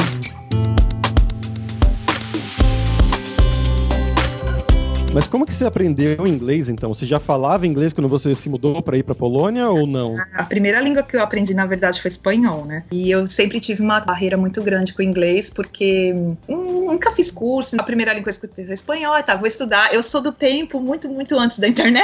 Mas 5.13 5.27
como 5.27 5.47
que 5.47 5.55
você 5.55 5.65
aprendeu 5.65 6.27
inglês 6.27 6.69
então? 6.69 6.93
Você 6.93 7.07
já 7.07 7.19
falava 7.19 7.67
inglês 7.67 7.93
quando 7.93 8.09
você 8.09 8.35
se 8.35 8.49
mudou 8.49 8.83
para 8.83 8.97
ir 8.97 9.03
para 9.03 9.15
Polônia 9.15 9.69
ou 9.69 9.87
não? 9.87 10.17
A 10.35 10.45
primeira 10.45 10.81
língua 10.81 11.03
que 11.03 11.17
eu 11.17 11.23
aprendi 11.23 11.55
na 11.55 11.65
verdade 11.65 12.01
foi 12.01 12.11
espanhol, 12.11 12.65
né? 12.67 12.85
E 12.93 13.11
eu 13.11 13.27
sempre 13.27 13.59
tive 13.59 13.83
uma 13.83 14.01
barreira 14.01 14.37
muito 14.37 14.63
grande 14.63 14.93
com 14.93 15.01
o 15.01 15.05
inglês 15.05 15.49
porque 15.49 16.13
hum, 16.49 16.87
nunca 16.87 17.11
fiz 17.11 17.31
curso. 17.31 17.77
A 17.81 17.83
primeira 17.83 18.13
língua 18.13 18.25
que 18.25 18.29
eu 18.29 18.33
escutei 18.33 18.65
foi 18.67 18.75
espanhol, 18.75 19.23
tá, 19.23 19.35
vou 19.35 19.47
estudar. 19.47 19.93
Eu 19.95 20.03
sou 20.03 20.21
do 20.21 20.31
tempo 20.31 20.79
muito 20.79 21.09
muito 21.09 21.39
antes 21.39 21.59
da 21.59 21.69
internet. 21.69 21.99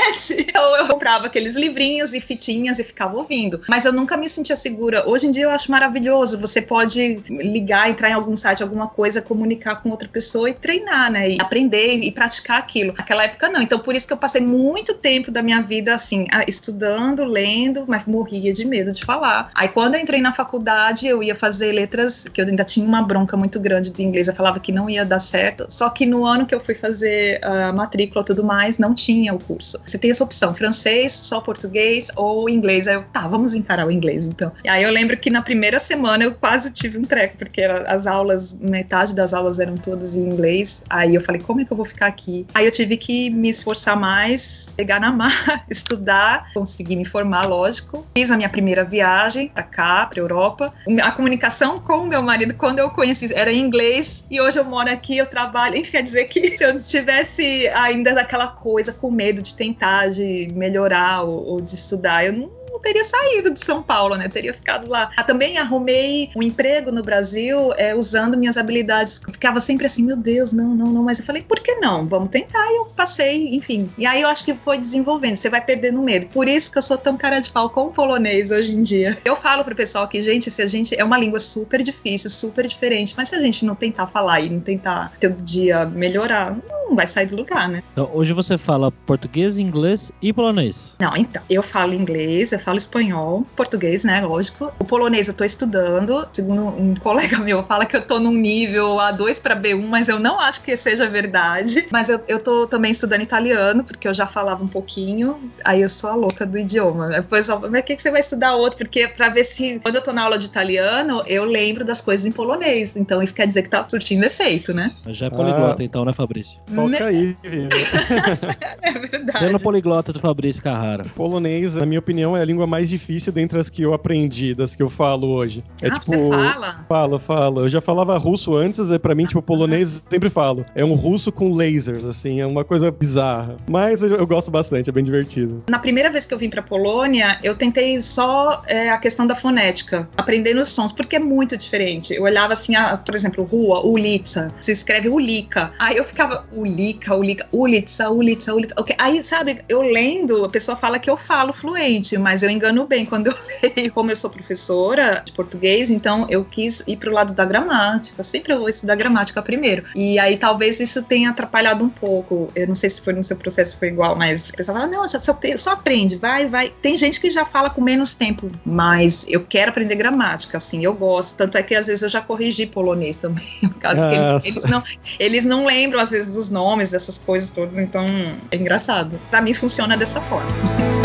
Então 0.54 0.76
eu 0.76 0.86
comprava 0.86 1.26
aqueles 1.26 1.56
livrinhos 1.56 2.14
e 2.14 2.20
fitinhas 2.20 2.78
e 2.78 2.84
ficava 2.84 3.16
ouvindo. 3.16 3.60
Mas 3.68 3.84
eu 3.84 3.92
nunca 3.92 4.16
me 4.16 4.28
sentia 4.28 4.54
segura. 4.54 5.08
Hoje 5.08 5.26
em 5.26 5.30
dia 5.30 5.44
eu 5.44 5.50
acho 5.50 5.70
maravilhoso. 5.70 6.38
Você 6.38 6.62
pode 6.62 7.20
ligar, 7.28 7.90
entrar 7.90 8.10
em 8.10 8.12
algum 8.12 8.36
site, 8.36 8.62
alguma 8.62 8.86
coisa, 8.86 9.20
comunicar 9.20 9.82
com 9.82 9.90
outra 9.90 10.08
pessoa 10.08 10.48
e 10.48 10.54
treinar, 10.54 11.10
né? 11.10 11.30
E 11.30 11.40
aprender 11.40 11.98
e 12.02 12.10
praticar 12.12 12.58
aquilo. 12.58 12.93
Naquela 12.96 13.24
época 13.24 13.48
não. 13.48 13.60
Então 13.60 13.78
por 13.78 13.94
isso 13.94 14.06
que 14.06 14.12
eu 14.12 14.16
passei 14.16 14.40
muito 14.40 14.94
tempo 14.94 15.30
da 15.30 15.42
minha 15.42 15.60
vida 15.60 15.94
assim, 15.94 16.26
estudando, 16.46 17.24
lendo, 17.24 17.84
mas 17.86 18.04
morria 18.04 18.52
de 18.52 18.64
medo 18.64 18.92
de 18.92 19.04
falar. 19.04 19.50
Aí 19.54 19.68
quando 19.68 19.94
eu 19.94 20.00
entrei 20.00 20.20
na 20.20 20.32
faculdade, 20.32 21.06
eu 21.06 21.22
ia 21.22 21.34
fazer 21.34 21.72
letras, 21.72 22.26
que 22.32 22.40
eu 22.40 22.46
ainda 22.46 22.64
tinha 22.64 22.86
uma 22.86 23.02
bronca 23.02 23.36
muito 23.36 23.58
grande 23.60 23.90
de 23.90 24.02
inglês, 24.02 24.28
eu 24.28 24.34
falava 24.34 24.60
que 24.60 24.72
não 24.72 24.88
ia 24.88 25.04
dar 25.04 25.20
certo. 25.20 25.66
Só 25.68 25.88
que 25.90 26.06
no 26.06 26.24
ano 26.24 26.46
que 26.46 26.54
eu 26.54 26.60
fui 26.60 26.74
fazer 26.74 27.40
a 27.44 27.72
matrícula 27.72 28.22
e 28.22 28.26
tudo 28.26 28.44
mais, 28.44 28.78
não 28.78 28.94
tinha 28.94 29.32
o 29.34 29.38
curso. 29.38 29.80
Você 29.84 29.98
tem 29.98 30.10
essa 30.10 30.24
opção, 30.24 30.54
francês, 30.54 31.12
só 31.12 31.40
português 31.40 32.10
ou 32.16 32.48
inglês. 32.48 32.86
Aí 32.86 32.94
eu, 32.94 33.04
tá, 33.12 33.26
vamos 33.26 33.54
encarar 33.54 33.86
o 33.86 33.90
inglês 33.90 34.26
então. 34.26 34.52
E 34.64 34.68
aí 34.68 34.82
eu 34.82 34.90
lembro 34.90 35.16
que 35.16 35.30
na 35.30 35.42
primeira 35.42 35.78
semana 35.78 36.24
eu 36.24 36.34
quase 36.34 36.70
tive 36.70 36.98
um 36.98 37.04
treco, 37.04 37.38
porque 37.38 37.62
as 37.62 38.06
aulas, 38.06 38.54
metade 38.54 39.14
das 39.14 39.32
aulas 39.32 39.58
eram 39.58 39.76
todas 39.76 40.16
em 40.16 40.22
inglês. 40.22 40.82
Aí 40.88 41.14
eu 41.14 41.20
falei, 41.20 41.40
como 41.40 41.60
é 41.60 41.64
que 41.64 41.72
eu 41.72 41.76
vou 41.76 41.86
ficar 41.86 42.06
aqui? 42.06 42.46
Aí 42.54 42.66
eu 42.66 42.72
tive 42.72 42.83
tive 42.84 42.96
que 42.96 43.30
me 43.30 43.48
esforçar 43.48 43.98
mais, 43.98 44.74
pegar 44.76 45.00
na 45.00 45.10
mar, 45.10 45.64
estudar, 45.70 46.52
conseguir 46.52 46.96
me 46.96 47.04
formar, 47.04 47.46
lógico. 47.46 48.06
Fiz 48.16 48.30
a 48.30 48.36
minha 48.36 48.48
primeira 48.48 48.84
viagem 48.84 49.48
para 49.48 49.62
cá, 49.62 50.06
para 50.06 50.20
Europa. 50.20 50.72
A 51.02 51.10
comunicação 51.10 51.80
com 51.80 52.04
meu 52.04 52.22
marido, 52.22 52.54
quando 52.54 52.78
eu 52.78 52.90
conheci, 52.90 53.32
era 53.34 53.52
em 53.52 53.60
inglês 53.60 54.24
e 54.30 54.40
hoje 54.40 54.58
eu 54.58 54.64
moro 54.64 54.90
aqui, 54.90 55.16
eu 55.16 55.26
trabalho. 55.26 55.76
Enfim, 55.84 55.92
quer 55.92 56.02
dizer 56.02 56.24
que 56.26 56.56
se 56.56 56.64
eu 56.64 56.78
tivesse 56.78 57.68
ainda 57.68 58.14
daquela 58.14 58.48
coisa 58.48 58.92
com 58.92 59.10
medo 59.10 59.40
de 59.40 59.54
tentar, 59.54 60.10
de 60.10 60.52
melhorar 60.54 61.22
ou, 61.22 61.46
ou 61.46 61.60
de 61.60 61.74
estudar, 61.74 62.24
eu 62.24 62.32
não 62.32 62.63
teria 62.78 63.04
saído 63.04 63.50
de 63.50 63.60
São 63.60 63.82
Paulo, 63.82 64.16
né? 64.16 64.28
teria 64.28 64.52
ficado 64.52 64.88
lá. 64.88 65.10
Ah, 65.16 65.22
também 65.22 65.58
arrumei 65.58 66.30
um 66.36 66.42
emprego 66.42 66.90
no 66.90 67.02
Brasil 67.02 67.72
é, 67.76 67.94
usando 67.94 68.36
minhas 68.36 68.56
habilidades. 68.56 69.22
Eu 69.26 69.32
ficava 69.32 69.60
sempre 69.60 69.86
assim, 69.86 70.04
meu 70.04 70.16
Deus, 70.16 70.52
não, 70.52 70.74
não, 70.74 70.86
não. 70.86 71.02
Mas 71.02 71.20
eu 71.20 71.24
falei, 71.24 71.42
por 71.42 71.60
que 71.60 71.74
não? 71.76 72.06
Vamos 72.06 72.30
tentar. 72.30 72.66
E 72.70 72.76
eu 72.76 72.86
passei, 72.86 73.54
enfim. 73.54 73.90
E 73.96 74.04
aí 74.04 74.22
eu 74.22 74.28
acho 74.28 74.44
que 74.44 74.54
foi 74.54 74.78
desenvolvendo. 74.78 75.36
Você 75.36 75.48
vai 75.48 75.60
perdendo 75.60 76.02
medo. 76.02 76.26
Por 76.26 76.48
isso 76.48 76.70
que 76.70 76.78
eu 76.78 76.82
sou 76.82 76.98
tão 76.98 77.16
cara 77.16 77.40
de 77.40 77.50
pau 77.50 77.70
com 77.70 77.86
o 77.86 77.92
polonês 77.92 78.50
hoje 78.50 78.74
em 78.74 78.82
dia. 78.82 79.16
Eu 79.24 79.36
falo 79.36 79.64
pro 79.64 79.74
pessoal 79.74 80.08
que, 80.08 80.20
gente, 80.20 80.50
se 80.50 80.62
a 80.62 80.66
gente. 80.66 80.98
É 80.98 81.04
uma 81.04 81.18
língua 81.18 81.38
super 81.38 81.82
difícil, 81.82 82.28
super 82.30 82.66
diferente. 82.66 83.14
Mas 83.16 83.28
se 83.28 83.36
a 83.36 83.40
gente 83.40 83.64
não 83.64 83.74
tentar 83.74 84.06
falar 84.06 84.40
e 84.40 84.50
não 84.50 84.60
tentar 84.60 85.12
todo 85.20 85.42
dia 85.42 85.84
melhorar, 85.86 86.56
não 86.86 86.96
vai 86.96 87.06
sair 87.06 87.26
do 87.26 87.36
lugar, 87.36 87.68
né? 87.68 87.82
Então, 87.92 88.10
hoje 88.12 88.32
você 88.32 88.58
fala 88.58 88.90
português, 88.90 89.58
inglês 89.58 90.12
e 90.20 90.32
polonês. 90.32 90.96
Não, 91.00 91.16
então. 91.16 91.42
Eu 91.48 91.62
falo 91.62 91.94
inglês, 91.94 92.52
eu 92.52 92.58
falo 92.64 92.78
espanhol, 92.78 93.46
português, 93.54 94.04
né? 94.04 94.20
Lógico. 94.20 94.72
O 94.78 94.84
polonês 94.84 95.28
eu 95.28 95.34
tô 95.34 95.44
estudando. 95.44 96.26
Segundo 96.32 96.62
um 96.66 96.94
colega 96.94 97.38
meu, 97.38 97.62
fala 97.64 97.84
que 97.84 97.96
eu 97.96 98.06
tô 98.06 98.18
num 98.18 98.32
nível 98.32 98.96
A2 98.96 99.40
para 99.40 99.54
B1, 99.54 99.86
mas 99.86 100.08
eu 100.08 100.18
não 100.18 100.40
acho 100.40 100.62
que 100.62 100.74
seja 100.76 101.08
verdade. 101.08 101.86
Mas 101.90 102.08
eu, 102.08 102.20
eu 102.26 102.38
tô 102.38 102.66
também 102.66 102.90
estudando 102.90 103.22
italiano, 103.22 103.84
porque 103.84 104.08
eu 104.08 104.14
já 104.14 104.26
falava 104.26 104.64
um 104.64 104.68
pouquinho. 104.68 105.38
Aí 105.64 105.82
eu 105.82 105.88
sou 105.88 106.10
a 106.10 106.14
louca 106.14 106.46
do 106.46 106.58
idioma. 106.58 107.08
Depois, 107.08 107.48
mas 107.48 107.80
o 107.80 107.84
que, 107.84 107.96
que 107.96 108.02
você 108.02 108.10
vai 108.10 108.20
estudar 108.20 108.54
outro? 108.54 108.78
Porque 108.78 109.08
pra 109.08 109.28
ver 109.28 109.44
se 109.44 109.78
quando 109.80 109.96
eu 109.96 110.02
tô 110.02 110.12
na 110.12 110.22
aula 110.22 110.38
de 110.38 110.46
italiano, 110.46 111.22
eu 111.26 111.44
lembro 111.44 111.84
das 111.84 112.00
coisas 112.00 112.26
em 112.26 112.32
polonês. 112.32 112.96
Então 112.96 113.22
isso 113.22 113.34
quer 113.34 113.46
dizer 113.46 113.62
que 113.62 113.68
tá 113.68 113.84
surtindo 113.88 114.24
efeito, 114.24 114.72
né? 114.72 114.90
Já 115.08 115.26
é 115.26 115.30
poliglota, 115.30 115.82
ah, 115.82 115.84
então, 115.84 116.04
né, 116.04 116.12
Fabrício? 116.12 116.58
Toca 116.74 117.06
aí, 117.06 117.36
É 118.82 118.92
verdade. 118.92 119.38
Sendo 119.38 119.60
poliglota 119.60 120.12
do 120.12 120.20
Fabrício 120.20 120.62
Carrara. 120.62 121.04
Polonês, 121.14 121.74
na 121.74 121.86
minha 121.86 121.98
opinião, 121.98 122.36
é 122.36 122.40
a 122.40 122.44
língua 122.44 122.53
língua 122.54 122.66
mais 122.66 122.88
difícil 122.88 123.32
dentre 123.32 123.58
as 123.58 123.68
que 123.68 123.82
eu 123.82 123.92
aprendi, 123.92 124.54
das 124.54 124.74
que 124.74 124.82
eu 124.82 124.88
falo 124.88 125.28
hoje. 125.28 125.64
É 125.82 125.88
ah, 125.88 125.90
tipo. 125.90 126.06
Você 126.06 126.28
fala? 126.28 126.84
Falo, 126.88 127.18
falo. 127.18 127.60
Eu 127.62 127.68
já 127.68 127.80
falava 127.80 128.16
russo 128.16 128.54
antes, 128.54 128.90
é 128.90 128.98
para 128.98 129.14
mim, 129.14 129.26
tipo, 129.26 129.42
polonês 129.42 130.02
sempre 130.08 130.30
falo. 130.30 130.64
É 130.74 130.84
um 130.84 130.94
russo 130.94 131.32
com 131.32 131.52
lasers, 131.52 132.04
assim, 132.04 132.40
é 132.40 132.46
uma 132.46 132.64
coisa 132.64 132.90
bizarra. 132.90 133.56
Mas 133.68 134.02
eu, 134.02 134.10
eu 134.10 134.26
gosto 134.26 134.50
bastante, 134.50 134.88
é 134.88 134.92
bem 134.92 135.02
divertido. 135.02 135.62
Na 135.68 135.78
primeira 135.78 136.10
vez 136.10 136.24
que 136.24 136.32
eu 136.32 136.38
vim 136.38 136.48
pra 136.48 136.62
Polônia, 136.62 137.38
eu 137.42 137.56
tentei 137.56 138.00
só 138.00 138.62
é, 138.66 138.90
a 138.90 138.98
questão 138.98 139.26
da 139.26 139.34
fonética, 139.34 140.08
aprendendo 140.16 140.60
os 140.60 140.68
sons, 140.68 140.92
porque 140.92 141.16
é 141.16 141.20
muito 141.20 141.56
diferente. 141.56 142.14
Eu 142.14 142.22
olhava 142.22 142.52
assim, 142.52 142.76
a, 142.76 142.96
por 142.96 143.14
exemplo, 143.14 143.44
rua, 143.44 143.84
ulica, 143.84 144.52
se 144.60 144.72
escreve 144.72 145.08
ulica. 145.08 145.72
Aí 145.78 145.96
eu 145.96 146.04
ficava, 146.04 146.46
ulica, 146.52 147.14
ulica, 147.14 147.46
ulica, 147.52 148.10
ulica, 148.10 148.54
ulica. 148.54 148.80
Okay. 148.80 148.96
Aí, 148.98 149.22
sabe, 149.22 149.60
eu 149.68 149.82
lendo, 149.82 150.44
a 150.44 150.48
pessoa 150.48 150.76
fala 150.76 150.98
que 150.98 151.10
eu 151.10 151.16
falo 151.16 151.52
fluente, 151.52 152.16
mas 152.16 152.43
eu 152.44 152.50
engano 152.50 152.86
bem 152.86 153.04
quando 153.04 153.28
eu 153.28 153.34
leio. 153.76 153.92
Como 153.92 154.10
eu 154.10 154.16
sou 154.16 154.30
professora 154.30 155.22
de 155.24 155.32
português, 155.32 155.90
então 155.90 156.26
eu 156.28 156.44
quis 156.44 156.82
ir 156.86 156.96
para 156.96 157.10
o 157.10 157.12
lado 157.12 157.32
da 157.32 157.44
gramática. 157.44 158.22
Sempre 158.22 158.52
eu 158.52 158.58
vou 158.58 158.68
estudar 158.68 158.94
gramática 158.96 159.42
primeiro. 159.42 159.84
E 159.94 160.18
aí 160.18 160.36
talvez 160.36 160.80
isso 160.80 161.02
tenha 161.02 161.30
atrapalhado 161.30 161.84
um 161.84 161.88
pouco. 161.88 162.50
Eu 162.54 162.66
não 162.66 162.74
sei 162.74 162.90
se 162.90 163.00
foi 163.00 163.12
no 163.12 163.24
seu 163.24 163.36
processo 163.36 163.78
foi 163.78 163.88
igual, 163.88 164.16
mas 164.16 164.50
o 164.50 164.54
pessoal 164.54 164.78
fala, 164.78 164.90
não, 164.90 165.08
só, 165.08 165.18
só 165.56 165.72
aprende, 165.72 166.16
vai, 166.16 166.46
vai. 166.46 166.70
Tem 166.82 166.96
gente 166.96 167.20
que 167.20 167.30
já 167.30 167.44
fala 167.44 167.70
com 167.70 167.80
menos 167.80 168.14
tempo, 168.14 168.50
mas 168.64 169.26
eu 169.28 169.44
quero 169.44 169.70
aprender 169.70 169.94
gramática, 169.94 170.58
assim, 170.58 170.84
eu 170.84 170.94
gosto. 170.94 171.36
Tanto 171.36 171.58
é 171.58 171.62
que 171.62 171.74
às 171.74 171.86
vezes 171.86 172.02
eu 172.02 172.08
já 172.08 172.20
corrigi 172.20 172.66
polonês 172.66 173.18
também. 173.18 173.44
Por 173.60 173.80
causa 173.80 174.08
que 174.08 174.14
eles, 174.14 174.44
eles, 174.44 174.64
não, 174.64 174.82
eles 175.18 175.46
não 175.46 175.66
lembram, 175.66 176.00
às 176.00 176.10
vezes, 176.10 176.34
dos 176.34 176.50
nomes 176.50 176.90
dessas 176.90 177.18
coisas 177.18 177.50
todas, 177.50 177.78
então 177.78 178.04
é 178.50 178.56
engraçado. 178.56 179.18
Para 179.30 179.40
mim 179.40 179.54
funciona 179.54 179.96
dessa 179.96 180.20
forma. 180.20 181.03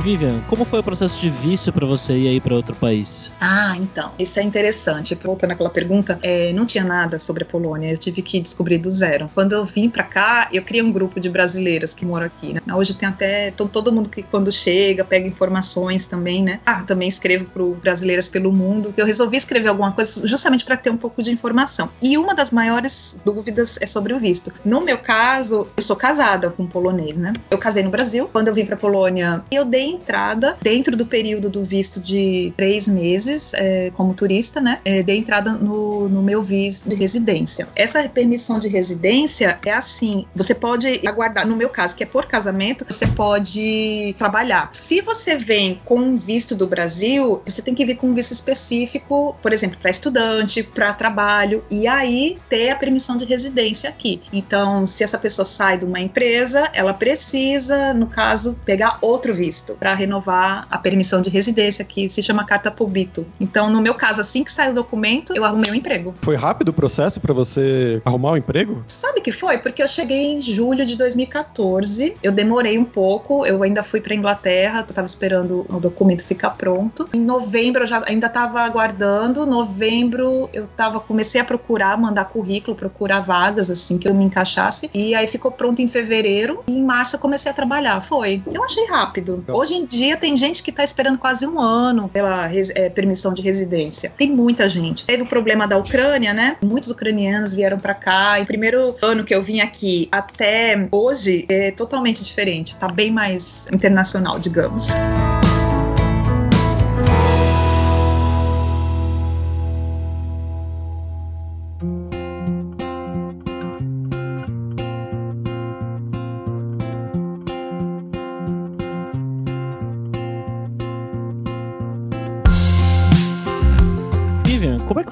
Vivian, 0.00 0.40
como 0.48 0.64
foi 0.64 0.80
o 0.80 0.82
processo 0.82 1.20
de 1.20 1.28
visto 1.28 1.70
para 1.70 1.86
você 1.86 2.14
ir 2.14 2.28
aí 2.28 2.40
para 2.40 2.54
outro 2.54 2.74
país? 2.74 3.30
Ah, 3.38 3.76
então, 3.76 4.10
isso 4.18 4.40
é 4.40 4.42
interessante. 4.42 5.14
Voltando 5.14 5.52
àquela 5.52 5.68
pergunta, 5.68 6.18
é, 6.22 6.54
não 6.54 6.64
tinha 6.64 6.82
nada 6.82 7.18
sobre 7.18 7.44
a 7.44 7.46
Polônia, 7.46 7.90
eu 7.90 7.98
tive 7.98 8.22
que 8.22 8.40
descobrir 8.40 8.78
do 8.78 8.90
zero. 8.90 9.30
Quando 9.34 9.52
eu 9.52 9.64
vim 9.64 9.90
para 9.90 10.02
cá, 10.02 10.48
eu 10.52 10.64
criei 10.64 10.82
um 10.82 10.90
grupo 10.90 11.20
de 11.20 11.28
brasileiras 11.28 11.92
que 11.92 12.06
moram 12.06 12.26
aqui, 12.26 12.54
né? 12.54 12.62
Hoje 12.74 12.94
tem 12.94 13.08
até 13.08 13.50
todo 13.50 13.92
mundo 13.92 14.08
que 14.08 14.22
quando 14.22 14.50
chega 14.50 15.04
pega 15.04 15.28
informações 15.28 16.06
também, 16.06 16.42
né? 16.42 16.60
Ah, 16.64 16.82
também 16.82 17.06
escrevo 17.06 17.44
para 17.44 17.62
Brasileiras 17.62 18.28
pelo 18.28 18.50
Mundo. 18.50 18.94
Eu 18.96 19.04
resolvi 19.04 19.36
escrever 19.36 19.68
alguma 19.68 19.92
coisa 19.92 20.26
justamente 20.26 20.64
para 20.64 20.78
ter 20.78 20.88
um 20.88 20.96
pouco 20.96 21.22
de 21.22 21.30
informação. 21.30 21.90
E 22.00 22.16
uma 22.16 22.34
das 22.34 22.50
maiores 22.50 23.20
dúvidas 23.24 23.78
é 23.80 23.86
sobre 23.86 24.14
o 24.14 24.18
visto. 24.18 24.50
No 24.64 24.80
meu 24.80 24.96
caso, 24.96 25.68
eu 25.76 25.82
sou 25.82 25.96
casada 25.96 26.50
com 26.50 26.62
um 26.62 26.66
polonês, 26.66 27.18
né? 27.18 27.34
Eu 27.50 27.58
casei 27.58 27.82
no 27.82 27.90
Brasil. 27.90 28.28
Quando 28.32 28.48
eu 28.48 28.54
vim 28.54 28.64
para 28.64 28.76
Polônia, 28.76 29.44
eu 29.50 29.64
dei 29.64 29.89
entrada 29.90 30.56
dentro 30.62 30.96
do 30.96 31.06
período 31.06 31.48
do 31.48 31.62
visto 31.62 32.00
de 32.00 32.52
três 32.56 32.88
meses 32.88 33.52
é, 33.54 33.90
como 33.90 34.14
turista, 34.14 34.60
né? 34.60 34.80
É, 34.84 35.02
entrada 35.20 35.52
no, 35.52 36.08
no 36.08 36.22
meu 36.22 36.42
visto 36.42 36.88
de 36.88 36.94
residência. 36.94 37.68
Essa 37.76 38.08
permissão 38.08 38.58
de 38.58 38.68
residência 38.68 39.58
é 39.64 39.72
assim: 39.72 40.26
você 40.34 40.54
pode 40.54 41.06
aguardar, 41.06 41.46
no 41.46 41.56
meu 41.56 41.68
caso, 41.68 41.94
que 41.94 42.02
é 42.02 42.06
por 42.06 42.26
casamento, 42.26 42.84
você 42.88 43.06
pode 43.06 44.14
trabalhar. 44.18 44.70
Se 44.74 45.00
você 45.00 45.36
vem 45.36 45.80
com 45.84 45.98
um 45.98 46.16
visto 46.16 46.54
do 46.54 46.66
Brasil, 46.66 47.42
você 47.46 47.62
tem 47.62 47.74
que 47.74 47.84
vir 47.84 47.96
com 47.96 48.08
um 48.08 48.14
visto 48.14 48.32
específico, 48.32 49.36
por 49.42 49.52
exemplo, 49.52 49.78
para 49.80 49.90
estudante, 49.90 50.62
para 50.62 50.92
trabalho, 50.92 51.64
e 51.70 51.86
aí 51.86 52.38
ter 52.48 52.70
a 52.70 52.76
permissão 52.76 53.16
de 53.16 53.24
residência 53.24 53.90
aqui. 53.90 54.22
Então, 54.32 54.86
se 54.86 55.04
essa 55.04 55.18
pessoa 55.18 55.44
sai 55.44 55.78
de 55.78 55.84
uma 55.84 56.00
empresa, 56.00 56.70
ela 56.72 56.94
precisa, 56.94 57.92
no 57.94 58.06
caso, 58.06 58.58
pegar 58.64 58.98
outro 59.02 59.34
visto 59.34 59.76
para 59.80 59.94
renovar 59.94 60.66
a 60.70 60.76
permissão 60.76 61.22
de 61.22 61.30
residência, 61.30 61.84
que 61.84 62.08
se 62.08 62.22
chama 62.22 62.44
carta 62.44 62.70
pobito. 62.70 63.26
Então, 63.40 63.70
no 63.70 63.80
meu 63.80 63.94
caso, 63.94 64.20
assim 64.20 64.44
que 64.44 64.52
saiu 64.52 64.72
o 64.72 64.74
documento, 64.74 65.32
eu 65.34 65.44
arrumei 65.44 65.70
um 65.70 65.74
emprego. 65.74 66.14
Foi 66.20 66.36
rápido 66.36 66.68
o 66.68 66.72
processo 66.72 67.18
para 67.18 67.32
você 67.32 68.02
arrumar 68.04 68.30
o 68.30 68.32
um 68.34 68.36
emprego? 68.36 68.84
Sabe 68.86 69.22
que 69.22 69.32
foi? 69.32 69.56
Porque 69.56 69.82
eu 69.82 69.88
cheguei 69.88 70.34
em 70.34 70.40
julho 70.40 70.84
de 70.84 70.96
2014, 70.96 72.14
eu 72.22 72.30
demorei 72.30 72.76
um 72.76 72.84
pouco, 72.84 73.46
eu 73.46 73.62
ainda 73.62 73.82
fui 73.82 74.00
para 74.00 74.14
Inglaterra, 74.14 74.84
eu 74.86 74.94
tava 74.94 75.06
esperando 75.06 75.66
o 75.68 75.80
documento 75.80 76.22
ficar 76.22 76.50
pronto. 76.50 77.08
Em 77.14 77.20
novembro 77.20 77.84
eu 77.84 77.86
já 77.86 78.02
ainda 78.06 78.28
tava 78.28 78.60
aguardando, 78.60 79.46
novembro 79.46 80.50
eu 80.52 80.66
tava 80.66 81.00
comecei 81.00 81.40
a 81.40 81.44
procurar, 81.44 81.96
mandar 81.96 82.26
currículo, 82.26 82.76
procurar 82.76 83.20
vagas 83.20 83.70
assim 83.70 83.96
que 83.96 84.06
eu 84.06 84.14
me 84.14 84.24
encaixasse, 84.24 84.90
e 84.92 85.14
aí 85.14 85.26
ficou 85.26 85.50
pronto 85.50 85.80
em 85.80 85.86
fevereiro 85.86 86.62
e 86.66 86.78
em 86.78 86.84
março 86.84 87.16
eu 87.16 87.20
comecei 87.20 87.50
a 87.50 87.54
trabalhar. 87.54 88.00
Foi. 88.00 88.42
Eu 88.52 88.62
achei 88.62 88.86
rápido. 88.86 89.40
Então, 89.42 89.56
Hoje 89.70 89.82
em 89.82 89.86
dia 89.86 90.16
tem 90.16 90.36
gente 90.36 90.64
que 90.64 90.70
está 90.70 90.82
esperando 90.82 91.16
quase 91.16 91.46
um 91.46 91.60
ano 91.60 92.08
pela 92.08 92.50
é, 92.52 92.88
permissão 92.88 93.32
de 93.32 93.40
residência. 93.40 94.12
Tem 94.16 94.28
muita 94.28 94.68
gente. 94.68 95.06
Teve 95.06 95.22
o 95.22 95.26
problema 95.26 95.64
da 95.64 95.78
Ucrânia, 95.78 96.34
né? 96.34 96.56
Muitos 96.60 96.90
ucranianos 96.90 97.54
vieram 97.54 97.78
para 97.78 97.94
cá. 97.94 98.40
E 98.40 98.44
primeiro 98.44 98.96
ano 99.00 99.22
que 99.22 99.32
eu 99.32 99.40
vim 99.40 99.60
aqui 99.60 100.08
até 100.10 100.88
hoje 100.90 101.46
é 101.48 101.70
totalmente 101.70 102.24
diferente. 102.24 102.76
Tá 102.78 102.88
bem 102.88 103.12
mais 103.12 103.68
internacional, 103.72 104.40
digamos. 104.40 104.88